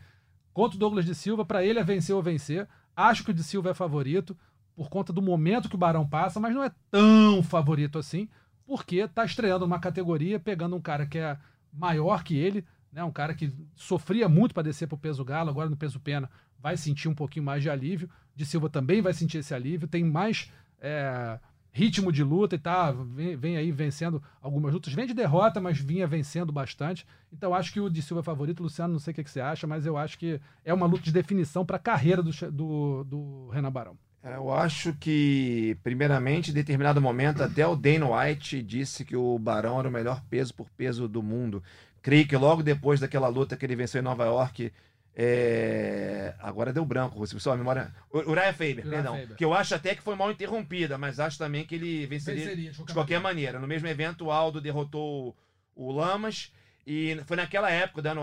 [0.54, 2.68] Contra o Douglas de Silva, para ele é vencer ou vencer.
[2.96, 4.38] Acho que o de Silva é favorito,
[4.76, 8.30] por conta do momento que o Barão passa, mas não é tão favorito assim,
[8.66, 11.38] porque está estreando uma categoria, pegando um cara que é
[11.72, 15.50] maior que ele, né, um cara que sofria muito para descer para o peso galo,
[15.50, 18.10] agora no peso pena vai sentir um pouquinho mais de alívio.
[18.36, 21.40] De Silva também vai sentir esse alívio, tem mais é,
[21.72, 24.94] ritmo de luta e tá, vem, vem, aí vencendo algumas lutas.
[24.94, 27.06] Vem de derrota, mas vinha vencendo bastante.
[27.32, 28.62] Então acho que o de Silva é favorito.
[28.62, 31.04] Luciano, não sei o que, que você acha, mas eu acho que é uma luta
[31.04, 33.98] de definição para a carreira do, do, do Renan Barão.
[34.24, 39.38] É, eu acho que, primeiramente, em determinado momento, até o Dana White disse que o
[39.40, 41.64] Barão era o melhor peso por peso do mundo.
[42.02, 44.72] Creio que logo depois daquela luta que ele venceu em Nova York,
[45.16, 46.34] é...
[46.40, 47.94] Agora deu branco, se a memória.
[48.14, 49.18] Uriah Faber, Uriah perdão.
[49.18, 49.36] Faber.
[49.36, 52.72] Que eu acho até que foi mal interrompida, mas acho também que ele venceria, venceria
[52.72, 53.54] de qualquer, de qualquer maneira.
[53.54, 53.60] maneira.
[53.60, 55.36] No mesmo evento, o Aldo derrotou
[55.76, 56.52] o Lamas.
[56.86, 58.22] E foi naquela época o Dana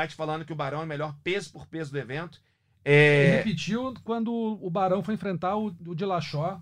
[0.00, 2.40] White falando que o Barão é o melhor peso por peso do evento.
[2.84, 3.26] É...
[3.26, 6.60] Ele repetiu quando o Barão foi enfrentar o, o Dillashaw.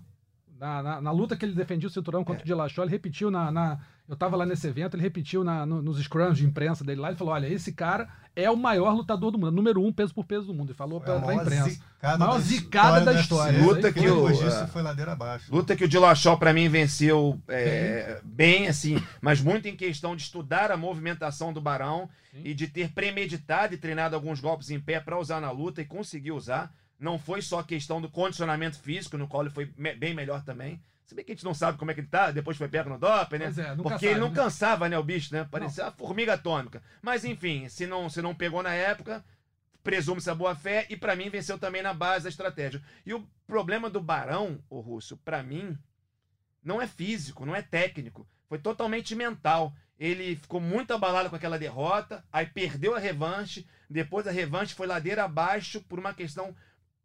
[0.59, 2.43] Na, na, na, luta que ele defendia o cinturão contra é.
[2.43, 5.81] o Dillashaw, ele repetiu na, na eu estava lá nesse evento, ele repetiu na, no,
[5.81, 9.31] nos scrums de imprensa dele lá, ele falou: olha, esse cara é o maior lutador
[9.31, 10.69] do mundo, número um peso por peso do mundo.
[10.69, 11.69] Ele falou para a imprensa.
[11.69, 13.61] Zicada maior da zicada da história.
[13.61, 15.53] Luta que o, disso foi ladeira abaixo.
[15.53, 20.21] Luta que o Dillashaw para mim venceu é, bem, assim, mas muito em questão de
[20.21, 22.41] estudar a movimentação do Barão Sim.
[22.45, 25.85] e de ter premeditado e treinado alguns golpes em pé para usar na luta e
[25.85, 26.71] conseguir usar.
[26.97, 30.79] Não foi só questão do condicionamento físico, no qual ele foi bem melhor também.
[31.07, 32.89] Se bem que a gente não sabe como é que ele tá, depois foi pego
[32.89, 33.45] no doping, né?
[33.45, 34.35] É, Porque sabe, ele não né?
[34.35, 35.47] cansava, né, o bicho, né?
[35.49, 35.89] Parecia não.
[35.89, 36.83] uma formiga atômica.
[37.01, 39.23] Mas enfim, se não, se não pegou na época,
[39.81, 42.83] presume-se a boa fé e para mim venceu também na base da estratégia.
[43.05, 45.77] E o problema do Barão, o Russo, para mim,
[46.61, 48.27] não é físico, não é técnico.
[48.49, 49.73] Foi totalmente mental.
[49.97, 54.85] Ele ficou muito abalado com aquela derrota, aí perdeu a revanche, depois a revanche foi
[54.85, 56.53] ladeira abaixo por uma questão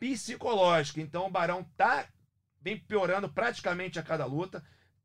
[0.00, 1.00] psicológica.
[1.00, 2.08] Então o Barão tá
[2.62, 4.64] vem piorando praticamente a cada luta.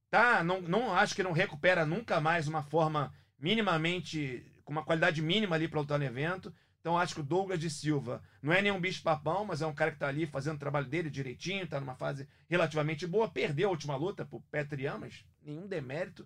[0.10, 5.22] Tá, não, não acho que não recupera nunca mais uma forma minimamente, com uma qualidade
[5.22, 6.54] mínima ali para lutar no evento.
[6.80, 9.74] Então acho que o Douglas de Silva não é nenhum bicho papão, mas é um
[9.74, 13.28] cara que tá ali fazendo o trabalho dele direitinho, tá numa fase relativamente boa.
[13.28, 16.26] Perdeu a última luta pro Petri Amas, nenhum demérito.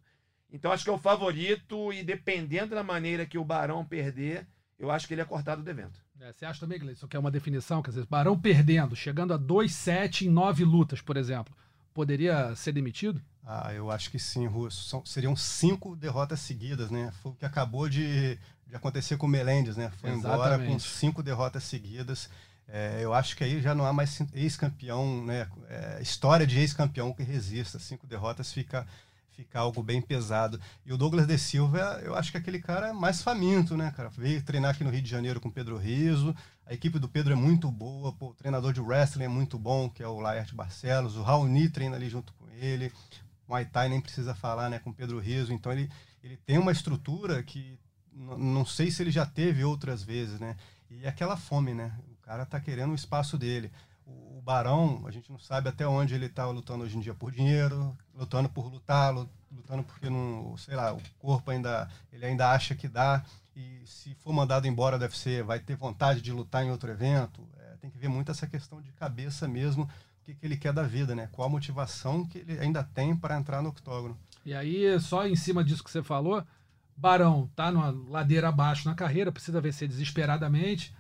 [0.52, 4.92] Então acho que é o favorito e dependendo da maneira que o Barão perder, eu
[4.92, 6.04] acho que ele é cortado do evento.
[6.22, 7.82] É, você acha também, Gleison, que é uma definição?
[7.82, 11.52] Quer dizer, Barão perdendo, chegando a 2-7 em 9 lutas, por exemplo,
[11.96, 13.20] poderia ser demitido?
[13.44, 14.88] Ah, eu acho que sim, Russo.
[14.88, 17.12] São, seriam cinco derrotas seguidas, né?
[17.24, 19.92] Foi o que acabou de, de acontecer com o Melendez, né?
[20.00, 20.36] Foi Exatamente.
[20.36, 22.30] embora com cinco derrotas seguidas.
[22.68, 25.48] É, eu acho que aí já não há mais ex-campeão, né?
[25.68, 27.80] É, história de ex-campeão que resista.
[27.80, 28.86] Cinco derrotas fica
[29.42, 30.60] fica algo bem pesado.
[30.86, 34.10] E o Douglas de Silva, eu acho que é aquele cara mais faminto, né, cara?
[34.10, 36.36] Veio treinar aqui no Rio de Janeiro com o Pedro Riso.
[36.66, 39.90] A equipe do Pedro é muito boa, pô, o treinador de wrestling é muito bom,
[39.90, 41.18] que é o Laerte Barcelos.
[41.18, 42.92] O Raoni treina ali junto com ele.
[43.48, 45.52] O Muay Thai nem precisa falar, né, com o Pedro Riso.
[45.52, 45.90] Então ele,
[46.24, 47.80] ele tem uma estrutura que
[48.14, 50.56] não sei se ele já teve outras vezes, né?
[50.90, 51.92] E aquela fome, né?
[52.12, 53.72] O cara tá querendo o espaço dele
[54.38, 57.32] o Barão, a gente não sabe até onde ele está lutando hoje em dia por
[57.32, 62.76] dinheiro, lutando por lutar, lutando porque não, sei lá, o corpo ainda ele ainda acha
[62.76, 63.24] que dá
[63.56, 67.48] e se for mandado embora deve ser, vai ter vontade de lutar em outro evento.
[67.60, 70.74] É, tem que ver muito essa questão de cabeça mesmo, o que, que ele quer
[70.74, 71.28] da vida, né?
[71.32, 74.18] Qual a motivação que ele ainda tem para entrar no octógono.
[74.46, 76.44] E aí, só em cima disso que você falou,
[76.96, 80.96] Barão tá numa ladeira abaixo na carreira, precisa vencer desesperadamente.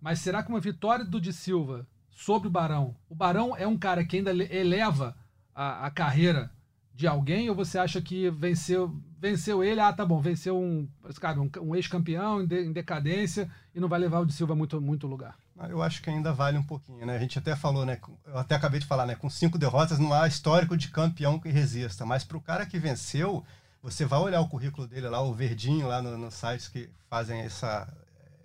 [0.00, 1.86] Mas será que uma vitória do de Silva
[2.18, 2.96] sobre o Barão.
[3.08, 5.16] O Barão é um cara que ainda eleva
[5.54, 6.50] a, a carreira
[6.92, 11.68] de alguém ou você acha que venceu venceu ele, ah, tá bom, venceu um, um,
[11.68, 15.06] um ex-campeão em, de, em, decadência e não vai levar o de Silva muito, muito
[15.06, 15.36] lugar?
[15.56, 17.16] Ah, eu acho que ainda vale um pouquinho, né?
[17.16, 18.00] A gente até falou, né?
[18.26, 19.14] Eu até acabei de falar, né?
[19.14, 22.78] Com cinco derrotas não há histórico de campeão que resista, mas para o cara que
[22.78, 23.44] venceu,
[23.82, 27.40] você vai olhar o currículo dele lá, o verdinho lá nos no sites que fazem
[27.40, 27.92] essa,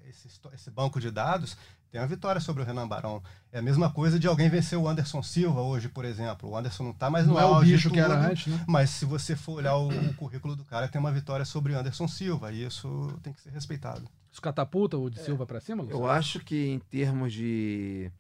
[0.08, 1.56] esse, esse banco de dados,
[1.94, 3.22] tem uma vitória sobre o Renan Barão.
[3.52, 6.50] É a mesma coisa de alguém vencer o Anderson Silva hoje, por exemplo.
[6.50, 8.32] O Anderson não está mais no Não é o auge bicho de que era tudo,
[8.32, 8.66] antes, né?
[8.68, 11.78] Mas se você for olhar o, o currículo do cara, tem uma vitória sobre o
[11.78, 12.52] Anderson Silva.
[12.52, 14.10] E isso tem que ser respeitado.
[14.32, 16.04] Isso catapulta o de Silva pra cima, Luciano?
[16.04, 18.12] Eu acho que em termos de.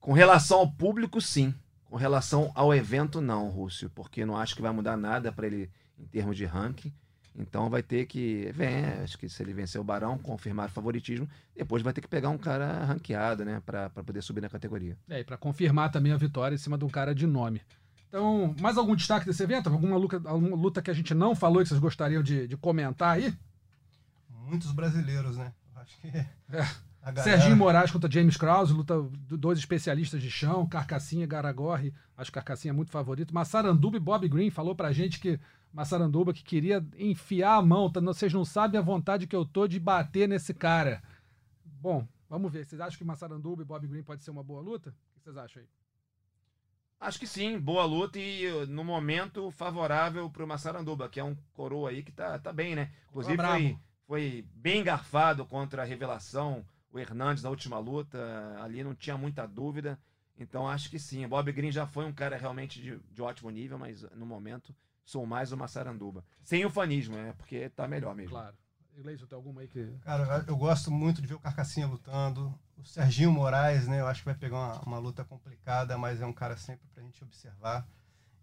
[0.00, 1.54] Com relação ao público, sim.
[1.84, 3.90] Com relação ao evento, não, Rússio.
[3.90, 6.90] Porque não acho que vai mudar nada para ele em termos de ranking.
[7.36, 8.50] Então vai ter que.
[8.54, 12.08] Vem, acho que se ele vencer o Barão, confirmar o favoritismo, depois vai ter que
[12.08, 13.62] pegar um cara ranqueado, né?
[13.64, 14.96] Pra, pra poder subir na categoria.
[15.08, 17.62] É, e pra confirmar também a vitória em cima de um cara de nome.
[18.08, 19.70] Então, mais algum destaque desse evento?
[19.70, 22.56] Alguma luta, alguma luta que a gente não falou e que vocês gostariam de, de
[22.58, 23.34] comentar aí?
[24.28, 25.52] Muitos brasileiros, né?
[25.76, 26.10] Acho que.
[26.48, 26.91] galera-
[27.22, 28.94] Serginho Moraes contra James Krause, luta
[29.28, 33.34] dois especialistas de chão, Carcassinha, Garagorri, acho que Carcassinha é muito favorito.
[33.34, 35.40] Massaranduba e Bob Green falou pra gente que
[35.72, 38.00] Massaranduba que queria enfiar a mão, tá?
[38.00, 41.02] vocês não sabem a vontade que eu tô de bater nesse cara.
[41.64, 44.90] Bom, vamos ver, vocês acham que Massaranduba e Bob Green pode ser uma boa luta?
[44.90, 45.68] O que vocês acham aí?
[47.00, 51.36] Acho que sim, boa luta e uh, no momento favorável pro Massaranduba, que é um
[51.52, 52.92] coroa aí que tá, tá bem, né?
[53.08, 58.18] Inclusive foi, foi bem garfado contra a revelação, o Hernandes na última luta,
[58.62, 59.98] ali não tinha muita dúvida.
[60.38, 61.26] Então acho que sim.
[61.26, 64.74] Bob Green já foi um cara realmente de, de ótimo nível, mas no momento
[65.04, 66.24] sou mais o Massaranduba.
[66.42, 68.30] Sem ufanismo, é porque tá melhor mesmo.
[68.30, 68.56] Claro.
[68.94, 69.86] Iglesias, tem alguma aí que.
[70.02, 72.54] Cara, eu gosto muito de ver o Carcassinha lutando.
[72.76, 74.00] O Serginho Moraes, né?
[74.00, 77.02] Eu acho que vai pegar uma, uma luta complicada, mas é um cara sempre pra
[77.02, 77.88] gente observar.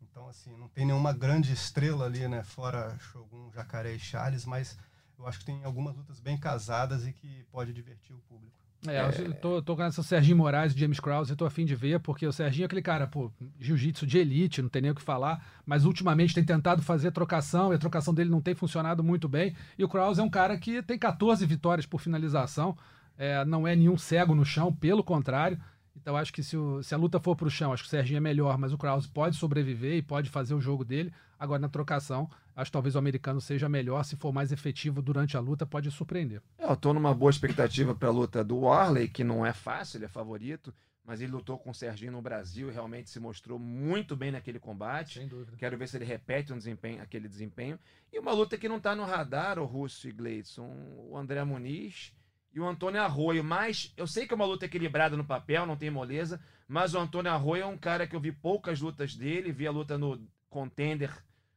[0.01, 2.41] Então, assim, não tem nenhuma grande estrela ali, né?
[2.41, 4.77] Fora Shogun, Jacaré e Charles, mas
[5.19, 8.57] eu acho que tem algumas lutas bem casadas e que pode divertir o público.
[8.87, 11.75] É, eu tô, tô com essa Serginho Moraes e James Krause, eu tô afim de
[11.75, 13.29] ver, porque o Serginho é aquele cara, pô,
[13.59, 17.73] jiu-jitsu de elite, não tem nem o que falar, mas ultimamente tem tentado fazer trocação,
[17.73, 19.53] e a trocação dele não tem funcionado muito bem.
[19.77, 22.77] E o Krause é um cara que tem 14 vitórias por finalização,
[23.17, 25.59] é, não é nenhum cego no chão, pelo contrário.
[26.01, 28.17] Então acho que se, o- se a luta for pro chão, acho que o Serginho
[28.17, 31.13] é melhor, mas o Krause pode sobreviver e pode fazer o jogo dele.
[31.37, 35.37] Agora na trocação, acho que talvez o americano seja melhor, se for mais efetivo durante
[35.37, 36.41] a luta, pode surpreender.
[36.57, 40.05] É, Eu tô numa boa expectativa pra luta do Warley, que não é fácil, ele
[40.05, 40.73] é favorito,
[41.05, 44.59] mas ele lutou com o Serginho no Brasil e realmente se mostrou muito bem naquele
[44.59, 45.19] combate.
[45.19, 45.57] Sem dúvida.
[45.57, 47.79] Quero ver se ele repete um desempenho, aquele desempenho.
[48.13, 50.69] E uma luta que não tá no radar, o Russo e Gleidson,
[51.09, 52.13] o André Muniz
[52.53, 53.43] e o Antônio Arroio.
[53.43, 56.99] Mas eu sei que é uma luta equilibrada no papel, não tem moleza, mas o
[56.99, 60.27] Antônio Arroio é um cara que eu vi poucas lutas dele, vi a luta no
[60.49, 61.11] Contender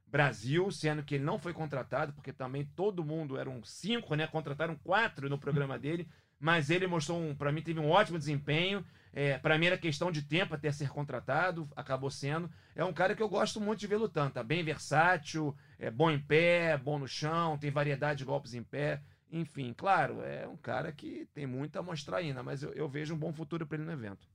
[0.06, 4.26] Brasil, sendo que ele não foi contratado, porque também todo mundo eram cinco, né?
[4.26, 6.06] Contrataram quatro no programa dele,
[6.38, 8.84] mas ele mostrou um, para mim teve um ótimo desempenho.
[9.14, 12.50] É, para mim era questão de tempo até ser contratado, acabou sendo.
[12.74, 16.10] É um cara que eu gosto muito de ver lutando, tá bem versátil, é bom
[16.10, 19.00] em pé, bom no chão, tem variedade de golpes em pé.
[19.32, 23.14] Enfim, claro, é um cara que tem muito a mostrar ainda, mas eu, eu vejo
[23.14, 24.28] um bom futuro para ele no evento.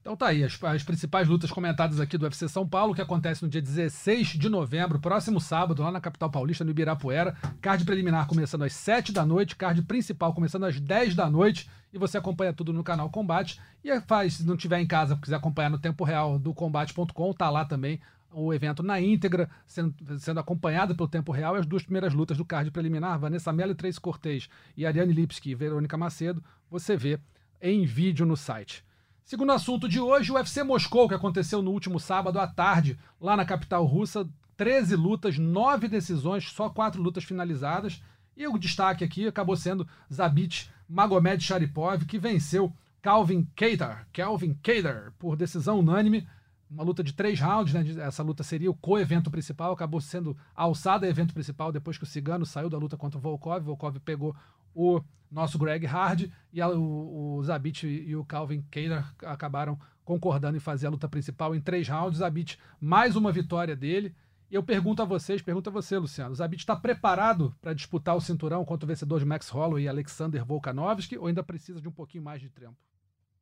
[0.00, 3.42] Então tá aí, as, as principais lutas comentadas aqui do UFC São Paulo, que acontece
[3.42, 7.34] no dia 16 de novembro, próximo sábado, lá na capital paulista, no Ibirapuera.
[7.60, 11.68] Card preliminar começando às 7 da noite, card principal começando às 10 da noite.
[11.90, 13.58] E você acompanha tudo no canal Combate.
[13.82, 17.48] E faz, se não tiver em casa, quiser acompanhar no tempo real do combate.com, tá
[17.48, 17.98] lá também
[18.34, 21.56] o evento na íntegra, sendo, sendo acompanhado pelo tempo real.
[21.56, 25.12] E as duas primeiras lutas do card preliminar, Vanessa Mello e Trace Cortez, e Ariane
[25.12, 27.18] Lipski e Verônica Macedo, você vê
[27.62, 28.84] em vídeo no site.
[29.22, 33.36] Segundo assunto de hoje, o UFC Moscou, que aconteceu no último sábado à tarde, lá
[33.36, 34.28] na capital russa.
[34.56, 38.02] 13 lutas, 9 decisões, só 4 lutas finalizadas.
[38.36, 45.12] E o destaque aqui acabou sendo Zabit Magomed Sharipov, que venceu Calvin Kattar, Calvin Kattar,
[45.18, 46.26] por decisão unânime.
[46.74, 47.84] Uma luta de três rounds, né?
[48.02, 52.44] Essa luta seria o co-evento principal, acabou sendo alçada evento principal depois que o Cigano
[52.44, 53.62] saiu da luta contra o Volkov.
[53.64, 54.34] Volkov pegou
[54.74, 60.56] o nosso Greg Hard e a- o, o Zabit e o Calvin Kattar acabaram concordando
[60.56, 62.18] em fazer a luta principal em três rounds.
[62.18, 64.12] Zabit, mais uma vitória dele.
[64.50, 68.16] E eu pergunto a vocês, pergunto a você, Luciano, o Zabit está preparado para disputar
[68.16, 71.88] o cinturão contra o vencedor de Max Holloway e Alexander Volkanovski ou ainda precisa de
[71.88, 72.76] um pouquinho mais de tempo?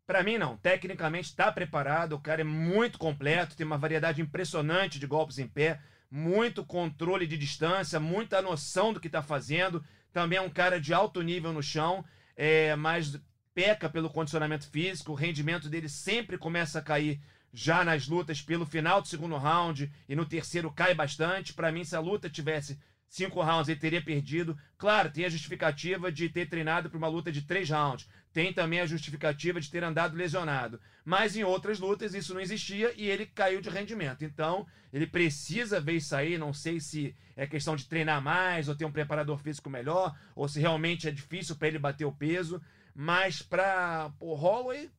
[0.07, 0.57] Pra mim, não.
[0.57, 2.15] Tecnicamente está preparado.
[2.15, 7.27] O cara é muito completo, tem uma variedade impressionante de golpes em pé, muito controle
[7.27, 9.85] de distância, muita noção do que está fazendo.
[10.13, 12.05] Também é um cara de alto nível no chão,
[12.37, 13.19] é, mas
[13.55, 15.13] peca pelo condicionamento físico.
[15.13, 17.21] O rendimento dele sempre começa a cair
[17.53, 21.53] já nas lutas pelo final do segundo round e no terceiro cai bastante.
[21.53, 22.79] Pra mim, se a luta tivesse
[23.13, 24.59] cinco rounds ele teria perdido.
[24.79, 28.09] Claro, tem a justificativa de ter treinado para uma luta de três rounds.
[28.33, 30.81] Tem também a justificativa de ter andado lesionado.
[31.05, 34.25] Mas em outras lutas isso não existia e ele caiu de rendimento.
[34.25, 36.39] Então, ele precisa ver isso aí.
[36.39, 40.49] Não sei se é questão de treinar mais ou ter um preparador físico melhor, ou
[40.49, 42.63] se realmente é difícil para ele bater o peso.
[42.95, 44.91] Mas para o Holloway,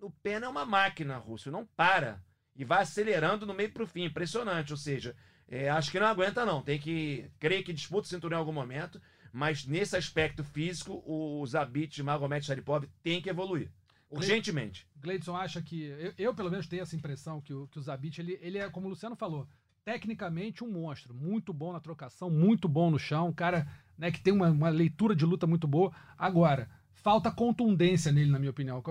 [0.00, 2.22] o Pena é uma máquina, Russo, não para.
[2.56, 4.04] E vai acelerando no meio para o fim.
[4.04, 4.72] Impressionante.
[4.72, 5.14] Ou seja,
[5.50, 6.62] é, acho que não aguenta, não.
[6.62, 7.28] Tem que.
[7.40, 9.02] Creio que disputa o cinturão em algum momento.
[9.32, 13.70] Mas nesse aspecto físico, o Zabit Magomed Sharipov tem que evoluir.
[14.08, 14.86] Urgentemente.
[14.96, 15.82] Gleidson acha que.
[15.82, 18.70] Eu, eu, pelo menos, tenho essa impressão que o, que o Zabit, ele, ele é,
[18.70, 19.46] como o Luciano falou,
[19.84, 21.12] tecnicamente um monstro.
[21.12, 23.28] Muito bom na trocação, muito bom no chão.
[23.28, 23.66] Um cara
[23.98, 25.92] né, que tem uma, uma leitura de luta muito boa.
[26.16, 28.82] Agora, falta contundência nele, na minha opinião.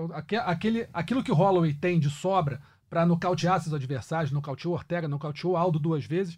[0.44, 5.56] Aquele, aquilo que o Holloway tem de sobra para nocautear seus adversários, nocauteou Ortega, nocauteou
[5.56, 6.36] Aldo duas vezes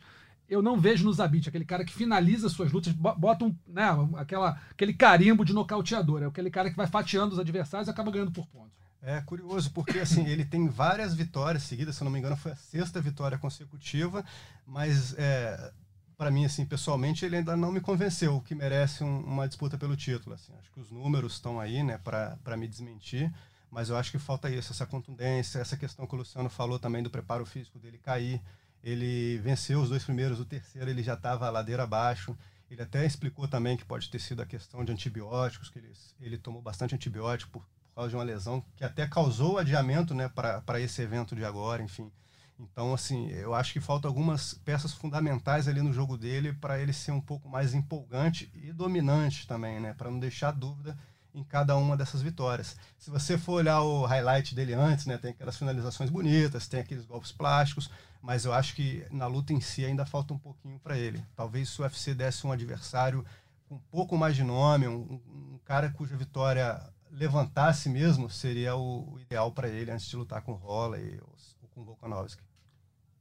[0.53, 4.61] eu não vejo no Zabit, aquele cara que finaliza suas lutas, bota um, né, aquela,
[4.71, 6.23] aquele carimbo de nocauteador.
[6.23, 8.83] É aquele cara que vai fatiando os adversários e acaba ganhando por pontos.
[9.01, 12.53] É curioso, porque assim, ele tem várias vitórias seguidas, se eu não me engano, foi
[12.53, 14.25] a sexta vitória consecutiva,
[14.67, 15.73] mas é,
[16.17, 19.97] para mim, assim, pessoalmente, ele ainda não me convenceu que merece um, uma disputa pelo
[19.97, 20.35] título.
[20.35, 20.53] Assim.
[20.61, 23.33] Acho que os números estão aí, né, para me desmentir,
[23.73, 27.03] mas eu acho que falta isso, essa contundência, essa questão que o Luciano falou também
[27.03, 28.39] do preparo físico dele cair.
[28.85, 32.37] Ele venceu os dois primeiros, o terceiro ele já estava ladeira abaixo.
[32.71, 36.37] Ele até explicou também que pode ter sido a questão de antibióticos, que ele, ele
[36.37, 40.79] tomou bastante antibiótico por, por causa de uma lesão que até causou adiamento né, para
[40.79, 42.13] esse evento de agora, enfim.
[42.61, 46.93] Então, assim, eu acho que faltam algumas peças fundamentais ali no jogo dele para ele
[46.93, 49.95] ser um pouco mais empolgante e dominante também, né?
[49.95, 50.95] Para não deixar dúvida
[51.35, 52.77] em cada uma dessas vitórias.
[52.99, 57.05] Se você for olhar o highlight dele antes, né, tem aquelas finalizações bonitas, tem aqueles
[57.05, 57.91] golpes plásticos,
[58.21, 61.25] mas eu acho que na luta em si ainda falta um pouquinho para ele.
[61.35, 63.25] Talvez se o UFC desse um adversário
[63.69, 69.15] com um pouco mais de nome, um, um cara cuja vitória levantasse mesmo, seria o,
[69.15, 72.43] o ideal para ele antes de lutar com o Holloway ou, ou com o Volkanovski.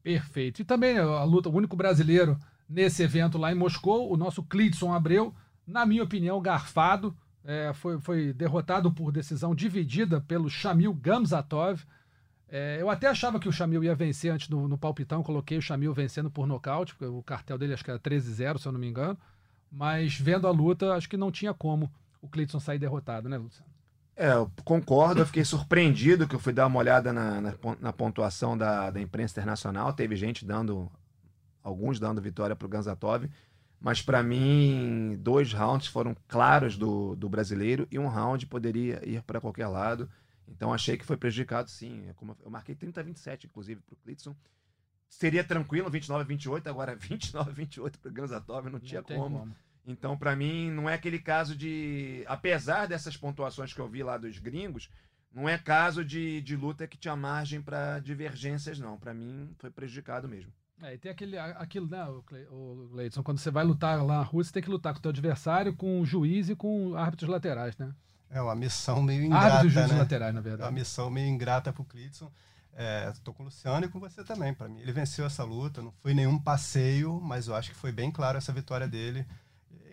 [0.02, 0.62] Perfeito.
[0.62, 4.93] E também a luta, o único brasileiro nesse evento lá em Moscou, o nosso Clidson
[4.93, 5.36] Abreu,
[5.67, 11.84] na minha opinião, garfado, é, foi, foi derrotado por decisão dividida pelo Shamil Gamzatov.
[12.47, 15.62] É, eu até achava que o Shamil ia vencer antes do, no palpitão, coloquei o
[15.62, 18.80] Shamil vencendo por nocaute, porque o cartel dele acho que era 13-0, se eu não
[18.80, 19.17] me engano.
[19.71, 21.89] Mas vendo a luta, acho que não tinha como
[22.21, 23.71] o Cleiton sair derrotado, né, Luciano?
[24.15, 27.93] É, eu concordo, eu fiquei surpreendido que eu fui dar uma olhada na, na, na
[27.93, 29.93] pontuação da, da imprensa internacional.
[29.93, 30.91] Teve gente dando,
[31.63, 33.30] alguns dando vitória para o Ganzatov.
[33.82, 39.24] Mas para mim, dois rounds foram claros do, do brasileiro e um round poderia ir
[39.24, 40.08] para qualquer lado.
[40.48, 42.08] Então achei que foi prejudicado, sim.
[42.08, 44.36] É como eu marquei 30 a 27, inclusive, para o Clitson.
[45.10, 49.02] Seria tranquilo 29 a 28, agora 29 a 28 para o Ganzatov, não, não tinha
[49.02, 49.39] como.
[49.39, 49.56] como.
[49.84, 52.24] Então, para mim, não é aquele caso de.
[52.28, 54.91] Apesar dessas pontuações que eu vi lá dos gringos,
[55.34, 58.96] não é caso de, de luta que tinha margem para divergências, não.
[58.96, 60.54] Para mim, foi prejudicado mesmo.
[60.82, 62.04] É, e tem aquele, aquilo, né,
[62.50, 65.02] o Leidson, quando você vai lutar lá na Rússia, você tem que lutar com o
[65.02, 67.94] teu adversário, com o juiz e com árbitros laterais, né?
[68.30, 70.00] É uma missão meio ingrata, Árbitros juízes né?
[70.00, 70.63] laterais, na verdade.
[70.63, 72.32] É uma missão meio ingrata pro Clidson.
[72.74, 74.54] É, tô com o Luciano e com você também.
[74.54, 77.91] Para mim, ele venceu essa luta, não foi nenhum passeio, mas eu acho que foi
[77.91, 79.26] bem claro essa vitória dele,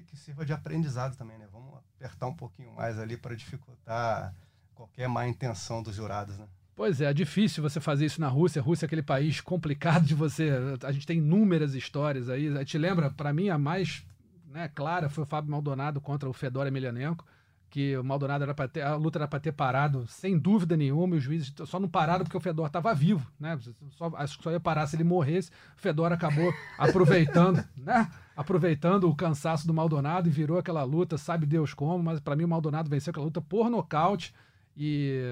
[0.07, 1.47] que sirva de aprendizado também, né?
[1.53, 4.35] Vamos apertar um pouquinho mais ali para dificultar
[4.75, 6.47] qualquer má intenção dos jurados, né?
[6.79, 8.63] Pois é, é difícil você fazer isso na Rússia.
[8.63, 10.53] A Rússia é aquele país complicado de você.
[10.85, 12.65] A gente tem inúmeras histórias aí.
[12.65, 14.07] Te lembra, para mim, a mais
[14.49, 17.27] né, clara foi o Fábio Maldonado contra o Fedor Emelianenko,
[17.69, 21.17] que o Maldonado era para ter, a luta era para ter parado sem dúvida nenhuma,
[21.17, 23.59] e os juízes só não pararam porque o Fedor estava vivo, né?
[23.97, 25.51] Só, acho que só ia parar se ele morresse.
[25.77, 28.09] O Fedor acabou aproveitando, né?
[28.37, 32.45] Aproveitando o cansaço do Maldonado e virou aquela luta, sabe Deus como, mas para mim
[32.45, 34.33] o Maldonado venceu aquela luta por nocaute
[34.77, 35.25] e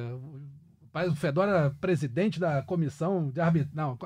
[1.05, 3.99] o Fedor era presidente da comissão de arbitragem, não,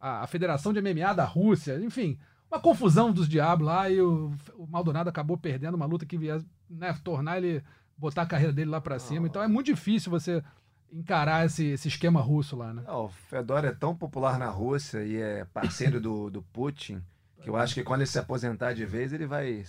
[0.00, 2.18] a, a, Federação de MMA da Rússia, enfim,
[2.50, 6.44] uma confusão dos diabos lá e o, o Maldonado acabou perdendo uma luta que ia
[6.68, 7.62] né, tornar ele,
[7.96, 9.26] botar a carreira dele lá para cima.
[9.26, 10.42] Então é muito difícil você
[10.90, 12.82] encarar esse, esse esquema russo lá, né?
[12.86, 17.02] Não, o Fedor é tão popular na Rússia e é parceiro do, do Putin
[17.42, 19.64] que eu acho que quando ele se aposentar de vez ele vai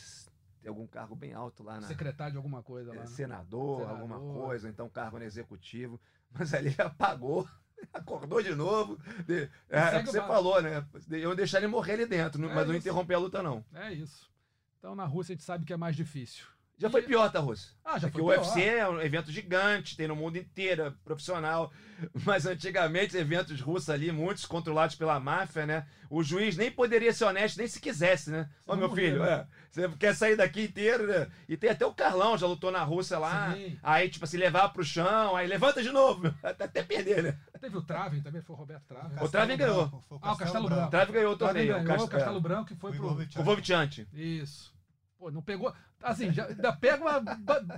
[0.62, 3.06] ter algum cargo bem alto lá na secretário de alguma coisa lá, é, né?
[3.06, 6.00] senador, senador, alguma coisa, então cargo no executivo
[6.32, 7.48] mas ali apagou,
[7.94, 8.98] acordou de novo.
[9.26, 10.86] De, é, o que você falou, né?
[11.10, 12.68] Eu deixar ele morrer ali dentro, é mas isso.
[12.68, 13.64] não interromper a luta, não.
[13.74, 14.30] É isso.
[14.78, 16.46] Então na Rússia a gente sabe que é mais difícil.
[16.80, 17.78] Já foi pior, tá, Russo?
[17.84, 18.48] Ah, já Porque foi o pior.
[18.48, 21.72] UFC é um evento gigante, tem no mundo inteiro, é profissional.
[22.26, 25.86] Mas antigamente, eventos russos ali, muitos controlados pela máfia, né?
[26.10, 28.50] O juiz nem poderia ser honesto, nem se quisesse, né?
[28.66, 29.30] Ó, não meu morrer, filho, né?
[29.32, 31.28] é, você quer sair daqui inteiro, né?
[31.50, 33.54] E tem até o Carlão, já lutou na Rússia lá.
[33.54, 33.78] Sim.
[33.84, 37.38] Aí, tipo assim, levar pro chão, aí levanta de novo, até, até perder, né?
[37.60, 39.18] Teve o Traven também, foi o Roberto Traven.
[39.22, 40.04] O Traven ganhou.
[40.08, 40.88] Foi Ah, o Castelo Branco.
[40.88, 41.68] O Traven ganhou o O torneio.
[41.68, 43.42] ganhou, o o Cast- Castelo Branco que foi Foi pro...
[43.42, 44.08] O Vovchante.
[44.14, 44.74] Isso.
[45.20, 45.74] Pô, não pegou.
[46.02, 47.20] Assim, já, ainda pega uma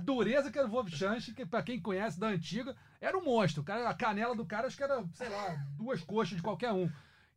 [0.00, 3.64] dureza que era o Vovchanch, que pra quem conhece da antiga, era um monstro.
[3.64, 6.88] Cara, a canela do cara, acho que era, sei lá, duas coxas de qualquer um.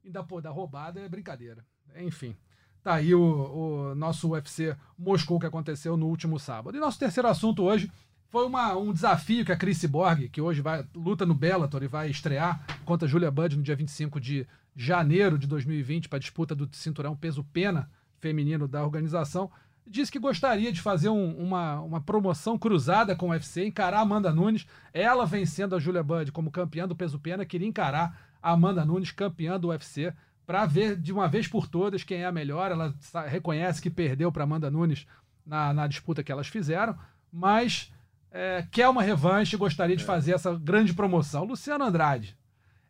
[0.05, 1.65] Ainda, pô, da roubada é brincadeira.
[1.95, 2.37] Enfim.
[2.83, 6.77] Tá aí o, o nosso UFC Moscou que aconteceu no último sábado.
[6.77, 7.91] E nosso terceiro assunto hoje
[8.29, 11.87] foi uma, um desafio que a Chris Borg, que hoje vai, luta no Bellator e
[11.87, 16.53] vai estrear contra a Julia Budd no dia 25 de janeiro de 2020 para disputa
[16.53, 17.89] do cinturão peso-pena
[18.19, 19.51] feminino da organização,
[19.87, 24.01] disse que gostaria de fazer um- uma, uma promoção cruzada com o UFC, encarar a
[24.01, 28.83] Amanda Nunes, ela vencendo a Julia Budd como campeã do peso-pena, queria encarar a Amanda
[28.83, 30.13] Nunes campeã do UFC
[30.45, 32.71] para ver de uma vez por todas quem é a melhor.
[32.71, 32.93] Ela
[33.27, 35.05] reconhece que perdeu para Amanda Nunes
[35.45, 36.97] na, na disputa que elas fizeram,
[37.31, 37.91] mas
[38.31, 41.43] é, quer uma revanche e gostaria de fazer essa grande promoção.
[41.45, 42.37] Luciano Andrade,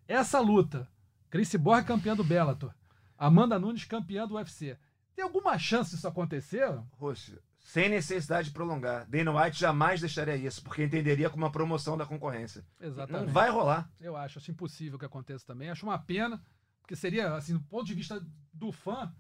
[0.08, 0.88] essa luta,
[1.30, 2.72] Chris Borg campeã do Bellator,
[3.18, 4.78] Amanda Nunes campeã do UFC.
[5.16, 6.70] Tem alguma chance disso acontecer?
[7.00, 9.08] Russo, sem necessidade de prolongar.
[9.08, 12.66] Dana White jamais deixaria isso, porque entenderia como uma promoção da concorrência.
[12.82, 13.28] Exatamente.
[13.28, 13.90] Não vai rolar.
[14.00, 15.70] Eu acho, acho impossível que aconteça também.
[15.70, 16.44] Acho uma pena,
[16.82, 18.22] porque seria, assim, do ponto de vista
[18.54, 19.12] do fã,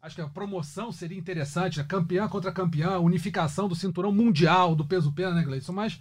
[0.00, 1.84] acho que a promoção seria interessante, né?
[1.84, 5.72] Campeã contra campeã, unificação do cinturão mundial do peso pena, né, Gleison?
[5.72, 6.00] Mas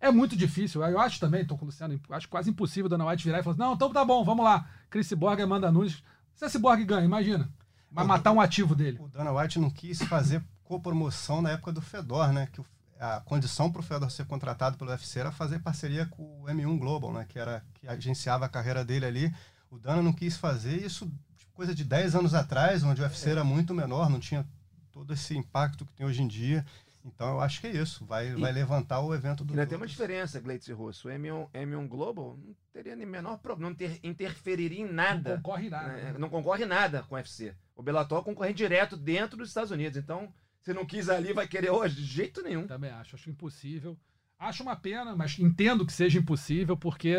[0.00, 0.82] é muito difícil.
[0.82, 3.52] Eu acho também, tô com o Luciano, acho quase impossível Dana White virar e falar
[3.54, 4.68] assim, não, então tá bom, vamos lá.
[4.88, 6.02] Chris Borg Amanda Nunes.
[6.34, 7.48] Se esse Borg ganha, imagina.
[7.90, 8.98] Vai matar um ativo dele.
[9.00, 12.48] O Dana White não quis fazer copromoção na época do Fedor, né?
[12.52, 12.66] Que o-
[12.98, 16.78] a condição para o Fedor ser contratado pelo UFC era fazer parceria com o M1
[16.78, 17.24] Global, né?
[17.28, 19.34] Que era que agenciava a carreira dele ali.
[19.70, 23.30] O Dana não quis fazer isso tipo, coisa de 10 anos atrás, onde o UFC
[23.30, 24.46] era muito menor, não tinha
[24.92, 26.64] todo esse impacto que tem hoje em dia.
[27.06, 29.86] Então eu acho que é isso, vai, vai levantar o evento do Ainda tem uma
[29.86, 31.08] diferença, Gleitz e Russo.
[31.08, 35.36] O M1, M1 Global não teria nem menor problema, não ter, interferiria em Não nada.
[35.36, 35.92] concorre nada.
[35.92, 36.02] né?
[36.12, 36.18] né?
[36.18, 37.54] Não concorre nada com o UFC.
[37.76, 39.96] O Bellator concorre direto dentro dos Estados Unidos.
[39.96, 40.32] Então,
[40.62, 41.94] se não quis ali, vai querer hoje?
[41.96, 42.66] De jeito nenhum.
[42.66, 43.96] Também acho, acho impossível.
[44.38, 47.16] Acho uma pena, mas entendo que seja impossível, porque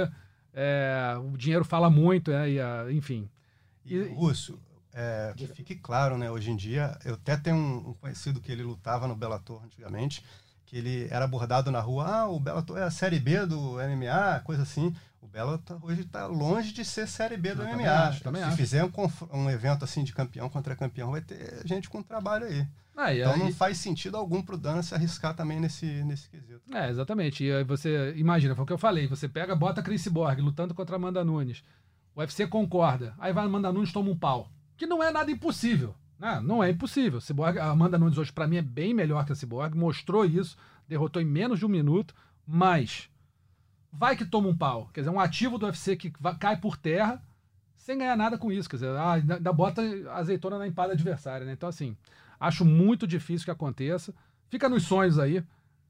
[0.53, 2.49] é, o dinheiro fala muito, né?
[2.49, 2.59] E,
[2.93, 3.29] enfim.
[3.85, 4.59] E, E- Russo,
[4.99, 6.29] é, que fique claro, né?
[6.31, 10.23] Hoje em dia, eu até tenho um, um conhecido que ele lutava no Bellator antigamente,
[10.65, 14.41] que ele era abordado na rua, ah, o Bellator é a Série B do MMA,
[14.43, 14.93] coisa assim.
[15.21, 17.71] O Bellator hoje está longe de ser Série B do Eu MMA.
[17.77, 18.57] também acho, também Se acho.
[18.57, 18.91] fizer um,
[19.33, 22.65] um evento assim de campeão contra campeão, vai ter gente com trabalho aí.
[22.95, 26.61] Ah, Então aí- não faz sentido algum pro Dana se arriscar também nesse, nesse quesito.
[26.73, 27.43] É, exatamente.
[27.43, 29.05] E aí você imagina, foi o que eu falei.
[29.07, 31.63] Você pega, bota Chris Borg lutando contra a Amanda Nunes.
[32.15, 33.13] O UFC concorda.
[33.19, 34.49] Aí vai Amanda Nunes toma um pau.
[34.78, 35.95] Que não é nada impossível.
[36.19, 36.39] Né?
[36.43, 37.19] Não é impossível.
[37.19, 39.75] Cyborg, a Amanda Nunes hoje, pra mim, é bem melhor que a Cyborg.
[39.75, 40.57] Mostrou isso.
[40.88, 42.15] Derrotou em menos de um minuto.
[42.45, 43.09] Mas
[43.91, 44.89] vai que toma um pau.
[44.93, 47.21] Quer dizer, um ativo do UFC que cai por terra
[47.75, 48.69] sem ganhar nada com isso.
[48.69, 51.45] Quer dizer, ah, ainda bota azeitona na empada adversária.
[51.45, 51.53] Né?
[51.53, 51.95] Então, assim,
[52.39, 54.13] acho muito difícil que aconteça.
[54.49, 55.43] Fica nos sonhos aí.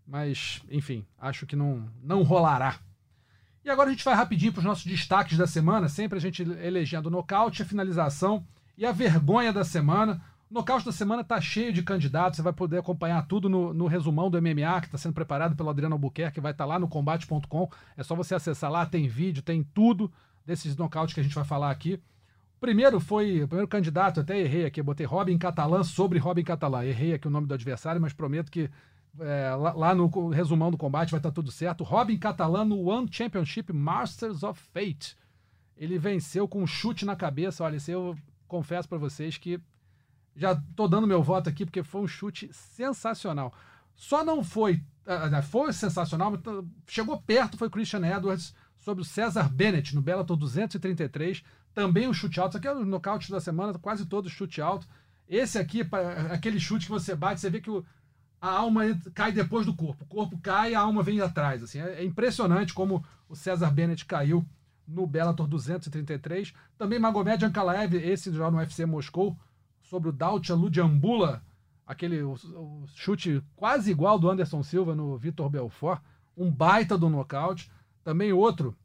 [0.06, 2.80] Mas, enfim, acho que não, não rolará.
[3.66, 6.42] E agora a gente vai rapidinho para os nossos destaques da semana, sempre a gente
[6.42, 8.48] elegendo o nocaute, a finalização
[8.78, 10.22] e a vergonha da semana.
[10.50, 13.86] O nocaute da semana está cheio de candidatos, você vai poder acompanhar tudo no, no
[13.88, 16.88] resumão do MMA, que está sendo preparado pelo Adriano Albuquerque, que vai estar lá no
[16.88, 17.70] combate.com.
[17.98, 20.10] É só você acessar lá, tem vídeo, tem tudo
[20.46, 21.96] desses nocautes que a gente vai falar aqui.
[22.56, 26.86] O primeiro foi, o primeiro candidato, até errei aqui, botei Robin Catalã sobre Robin Catalã.
[26.86, 28.70] Errei aqui o nome do adversário, mas prometo que
[29.20, 31.84] é, lá, lá no resumão do combate vai estar tudo certo.
[31.84, 35.18] Robin Catalã no One Championship Masters of Fate.
[35.76, 37.64] Ele venceu com um chute na cabeça.
[37.64, 38.16] Olha, esse eu
[38.48, 39.60] confesso para vocês que
[40.36, 43.54] já tô dando meu voto aqui porque foi um chute sensacional.
[43.96, 49.06] Só não foi, ah, foi sensacional, mas t- chegou perto foi Christian Edwards sobre o
[49.06, 51.44] César Bennett no Bellator 233,
[51.74, 52.52] também um chute alto.
[52.52, 54.88] Isso aqui é o nocaute da semana, quase todo chute alto.
[55.28, 55.82] Esse aqui,
[56.32, 57.70] aquele chute que você bate, você vê que
[58.40, 58.84] a alma
[59.14, 60.04] cai depois do corpo.
[60.04, 61.64] O corpo cai a alma vem atrás.
[61.64, 61.80] Assim.
[61.80, 64.46] É, é impressionante como o César Bennett caiu
[64.88, 66.54] no Bellator 233.
[66.78, 69.38] Também Magomed Ankalaev, esse já no UFC Moscou,
[69.82, 71.44] sobre o Dautya Ludiambula,
[71.86, 76.02] aquele o, o chute quase igual do Anderson Silva no Vitor Belfort,
[76.36, 77.72] um baita do nocaute.
[78.04, 78.76] Também outro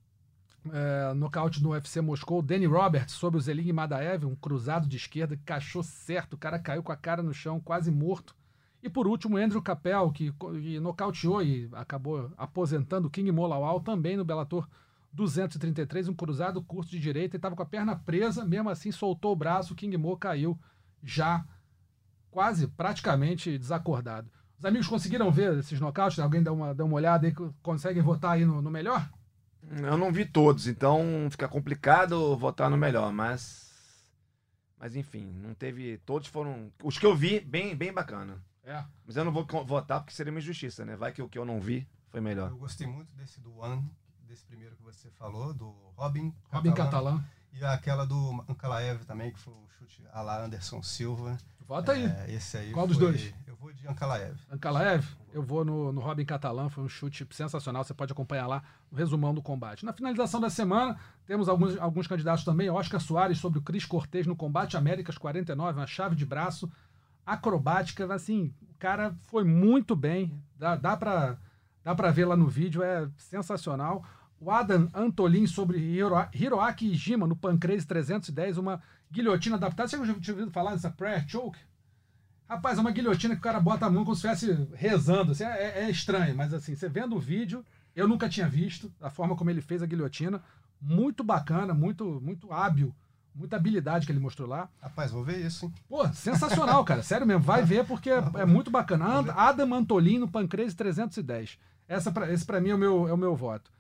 [0.71, 5.37] é, nocaute no UFC Moscou, Danny Roberts sobre o Zeling Madaev, um cruzado de esquerda
[5.37, 8.35] que cachou certo, o cara caiu com a cara no chão, quase morto.
[8.83, 14.17] E por último, Andrew Capel, que, que nocauteou e acabou aposentando o King Molawal também
[14.17, 14.69] no Bellator 233,
[16.09, 19.37] um cruzado curto de direita, e estava com a perna presa, mesmo assim soltou o
[19.37, 20.59] braço, o King Mo caiu
[21.03, 21.45] já
[22.31, 24.31] quase, praticamente desacordado.
[24.59, 26.19] Os amigos conseguiram ver esses nocautes?
[26.19, 29.11] Alguém dá uma, dá uma olhada aí, conseguem votar aí no, no melhor?
[29.63, 33.71] Eu não vi todos, então fica complicado votar no melhor, mas.
[34.79, 35.99] Mas enfim, não teve.
[35.99, 36.73] Todos foram.
[36.83, 38.43] Os que eu vi, bem, bem bacana.
[38.65, 38.85] É.
[39.07, 40.97] Mas eu não vou co- votar porque seria uma injustiça, né?
[40.97, 42.51] Vai que o que eu não vi foi melhor.
[42.51, 43.89] Eu gostei muito desse do One,
[44.33, 46.35] desse primeiro que você falou, do Robin.
[46.51, 47.19] Robin Catalã.
[47.19, 47.25] Catalã.
[47.53, 51.37] E aquela do Ankalaev também, que foi o chute a lá Anderson Silva.
[51.61, 52.07] Vota aí.
[52.07, 53.35] É, esse aí Qual dos foi- dois?
[53.47, 54.35] Eu vou de Ankalaev.
[54.51, 58.63] Ankalaev, eu vou no, no Robin Catalã, foi um chute sensacional, você pode acompanhar lá
[58.91, 59.85] no resumão do combate.
[59.85, 64.27] Na finalização da semana, temos alguns, alguns candidatos também, Oscar Soares sobre o Cris Cortez
[64.27, 66.73] no combate Américas 49, uma chave de braço
[67.27, 71.37] acrobática, assim, o cara foi muito bem, dá, dá pra
[71.85, 74.05] dá pra ver lá no vídeo, é sensacional.
[74.45, 79.89] O Adam Antolin sobre Hiro, Hiroaki Ijima no Pancrase 310, uma guilhotina adaptada.
[79.89, 81.61] Você já tinha ouvido falar dessa prayer choke?
[82.49, 85.31] Rapaz, é uma guilhotina que o cara bota a mão como se estivesse rezando.
[85.31, 87.65] Assim, é, é estranho, mas assim, você vendo o vídeo,
[87.95, 90.43] eu nunca tinha visto a forma como ele fez a guilhotina.
[90.81, 92.93] Muito bacana, muito, muito hábil,
[93.33, 94.69] muita habilidade que ele mostrou lá.
[94.83, 95.75] Rapaz, vou ver isso, hein?
[95.89, 97.05] Pô, sensacional, cara.
[97.05, 99.33] Sério mesmo, vai ver porque é, é muito bacana.
[99.37, 101.61] Adam Antolin no Pancrase 310.
[101.87, 103.71] Essa pra, esse pra mim é o, meu, é o meu voto.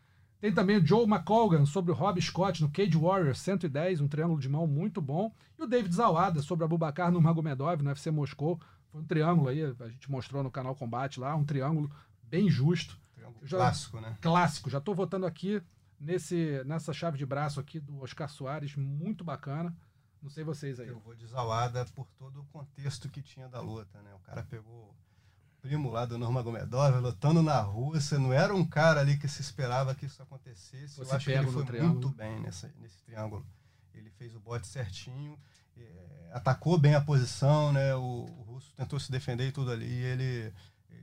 [0.42, 4.40] Tem também o Joe McColgan sobre o Rob Scott no Cage Warrior 110, um triângulo
[4.40, 5.32] de mão muito bom.
[5.56, 8.60] E o David Zawada sobre o Abubakar no Magomedov no UFC Moscou.
[8.90, 11.88] Foi um triângulo aí, a gente mostrou no canal Combate lá, um triângulo
[12.24, 14.18] bem justo, Triângulo Já- Clássico, né?
[14.20, 14.68] clássico.
[14.68, 15.62] Já tô votando aqui
[16.00, 19.72] nesse, nessa chave de braço aqui do Oscar Soares, muito bacana.
[20.20, 20.88] Não sei vocês aí.
[20.88, 24.12] Eu vou de Zawada por todo o contexto que tinha da luta, né?
[24.14, 24.92] O cara pegou
[25.62, 29.94] primo lá do Nurmagomedov lutando na Rússia, não era um cara ali que se esperava
[29.94, 30.96] que isso acontecesse.
[30.96, 31.92] Você Eu acho que ele foi triângulo.
[31.92, 33.46] muito bem nessa, nesse triângulo.
[33.94, 35.38] Ele fez o bote certinho,
[35.78, 37.94] eh, atacou bem a posição, né?
[37.94, 40.52] O, o russo tentou se defender e tudo ali, e ele,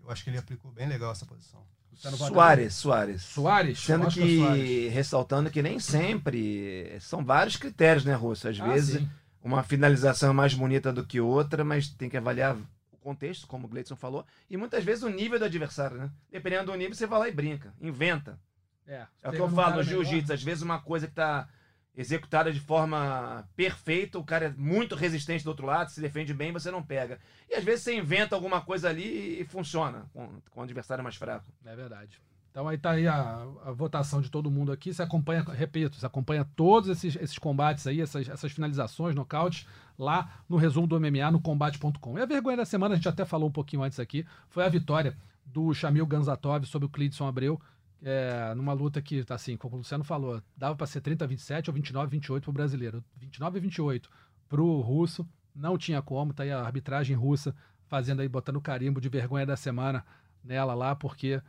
[0.04, 1.64] eu acho que ele aplicou bem legal essa posição.
[1.96, 3.22] Soares, Soares.
[3.24, 3.80] Soares?
[3.80, 4.94] Sendo Oscar que, Soares.
[4.94, 8.48] ressaltando que nem sempre são vários critérios, né, Russo?
[8.48, 9.10] Às Ah, vezes sim.
[9.44, 12.56] uma finalização é mais bonita do que outra, mas tem que avaliar
[13.00, 16.12] contexto, como o Gleidson falou, e muitas vezes o nível do adversário, né?
[16.32, 18.40] Dependendo do nível, você vai lá e brinca, inventa.
[18.88, 21.48] É, É o que eu falo no jiu-jitsu, às vezes uma coisa que tá
[21.96, 26.52] executada de forma perfeita, o cara é muito resistente do outro lado, se defende bem,
[26.52, 27.20] você não pega.
[27.50, 31.16] E às vezes você inventa alguma coisa ali e funciona com, com o adversário mais
[31.18, 31.52] fraco.
[31.66, 32.22] É verdade.
[32.52, 34.94] Então aí tá aí a, a votação de todo mundo aqui.
[34.94, 40.42] Você acompanha, repito, você acompanha todos esses, esses combates aí, essas, essas finalizações, nocautes, lá
[40.50, 42.18] no resumo do MMA no combate.com.
[42.18, 44.70] E a vergonha da semana, a gente até falou um pouquinho antes aqui, foi a
[44.70, 47.60] vitória do Shamil Ganzatov sobre o Cleidson Abreu,
[48.02, 51.70] é, numa luta que, assim, como o Luciano falou, dava para ser 30 a 27
[51.70, 53.04] ou 29 a 28 pro brasileiro.
[53.18, 54.10] 29 a 28
[54.48, 57.54] pro russo, não tinha como, tá aí a arbitragem russa
[57.88, 60.06] fazendo aí, botando carimbo de vergonha da semana
[60.44, 61.42] nela lá, porque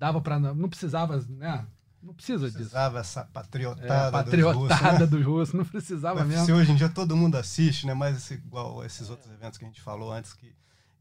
[0.00, 1.64] dava para não precisava, né?
[2.02, 2.56] Não precisa disso.
[2.56, 5.06] Precisava essa É, patriotada, patriotada dos russos, né?
[5.06, 6.56] dos russos, não precisava O mesmo.
[6.56, 7.92] Hoje em dia todo mundo assiste, né?
[7.92, 10.50] Mas esse- igual esses outros eventos que a gente falou antes, que,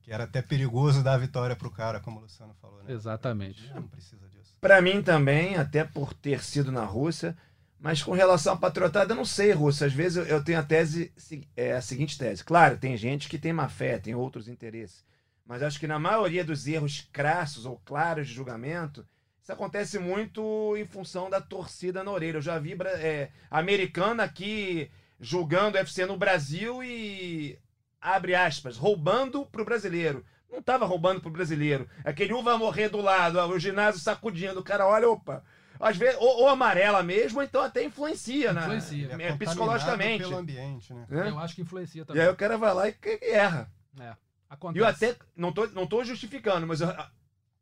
[0.01, 2.91] que era até perigoso dar a vitória pro cara, como o Luciano falou, né?
[2.93, 3.71] Exatamente.
[3.73, 4.53] Não precisa disso.
[4.59, 7.37] Pra mim também, até por ter sido na Rússia,
[7.79, 9.87] mas com relação à patriotada, eu não sei, Rússia.
[9.87, 12.43] Às vezes eu, eu tenho a tese, se- é a seguinte tese.
[12.43, 15.07] Claro, tem gente que tem má fé, tem outros interesses.
[15.49, 19.03] Mas acho que na maioria dos erros crassos ou claros de julgamento,
[19.41, 22.37] isso acontece muito em função da torcida na orelha.
[22.37, 27.57] Eu já vi é, americana aqui julgando o UFC no Brasil e,
[27.99, 30.23] abre aspas, roubando pro brasileiro.
[30.51, 31.89] Não tava roubando pro brasileiro.
[32.05, 34.59] Aquele um vai morrer do lado, ó, o ginásio sacudindo.
[34.59, 35.43] O cara olha, opa.
[35.79, 38.61] Às vezes, ou, ou amarela mesmo, ou então até influencia, né?
[38.61, 39.05] Influencia.
[39.05, 40.23] É, contaminado psicologicamente.
[40.25, 41.05] pelo ambiente, né?
[41.09, 41.29] né?
[41.29, 42.21] Eu acho que influencia E também.
[42.21, 43.71] aí o cara vai lá e, e erra.
[43.99, 44.83] É, E acontece.
[44.83, 45.15] eu até.
[45.35, 46.89] Não tô, não tô justificando, mas eu,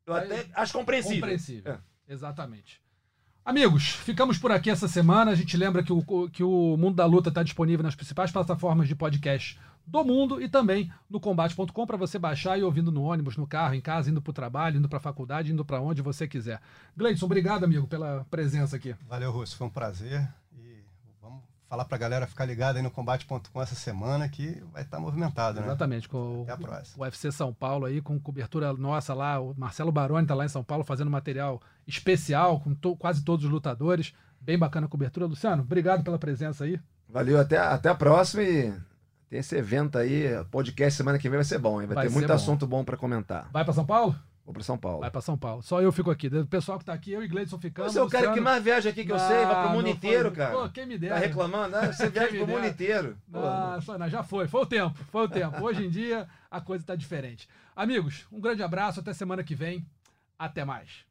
[0.06, 1.18] eu Aí- até acho compreensível.
[1.22, 1.74] Compreensível.
[1.74, 1.80] É.
[2.14, 2.82] Exatamente.
[3.44, 5.32] Amigos, ficamos por aqui essa semana.
[5.32, 8.88] A gente lembra que o, que o Mundo da Luta está disponível nas principais plataformas
[8.90, 13.38] de podcast do mundo e também no combate.com para você baixar e ouvindo no ônibus,
[13.38, 16.02] no carro, em casa, indo para o trabalho, indo para a faculdade, indo para onde
[16.02, 16.60] você quiser.
[16.98, 18.94] Gleidson, obrigado, amigo, pela presença aqui.
[19.08, 19.56] Valeu, Russo.
[19.56, 20.28] Foi um prazer.
[21.70, 25.66] Falar pra galera ficar ligada aí no combate.com essa semana que vai estar movimentado, né?
[25.68, 26.98] Exatamente, com o, Até a próxima.
[26.98, 29.38] o UFC São Paulo aí, com cobertura nossa lá.
[29.40, 33.44] O Marcelo Baroni está lá em São Paulo fazendo material especial com to- quase todos
[33.46, 34.14] os lutadores.
[34.40, 35.26] Bem bacana a cobertura.
[35.26, 36.80] Luciano, obrigado pela presença aí.
[37.10, 38.74] Valeu, até, até a próxima e
[39.30, 41.88] Tem esse evento aí, podcast semana que vem vai ser bom, hein?
[41.88, 42.34] Vai, Vai ter muito bom.
[42.34, 43.50] assunto bom pra comentar.
[43.52, 44.16] Vai pra São Paulo?
[44.48, 45.02] Vou pra São Paulo.
[45.02, 45.62] Vai pra São Paulo.
[45.62, 46.28] Só eu fico aqui.
[46.28, 47.92] O pessoal que tá aqui, eu e Gleison ficamos.
[47.92, 49.84] Você é o cara que mais viaja aqui que eu Ah, sei, vai pro mundo
[49.84, 50.52] não inteiro, foi- cara.
[50.56, 51.16] Pô, quem me dera.
[51.16, 51.76] Tá reclamando?
[51.76, 53.18] Ah, você viaja pro mundo inteiro.
[53.34, 55.62] Ah, só- não, já foi, foi o tempo, foi o tempo.
[55.62, 57.46] Hoje em dia a coisa tá diferente.
[57.76, 59.86] Amigos, um grande abraço, até semana que vem.
[60.40, 61.06] Até mais.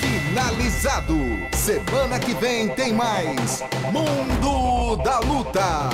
[0.00, 1.14] Finalizado.
[1.54, 3.60] Semana que vem tem mais
[3.92, 5.90] Mundo da Luta.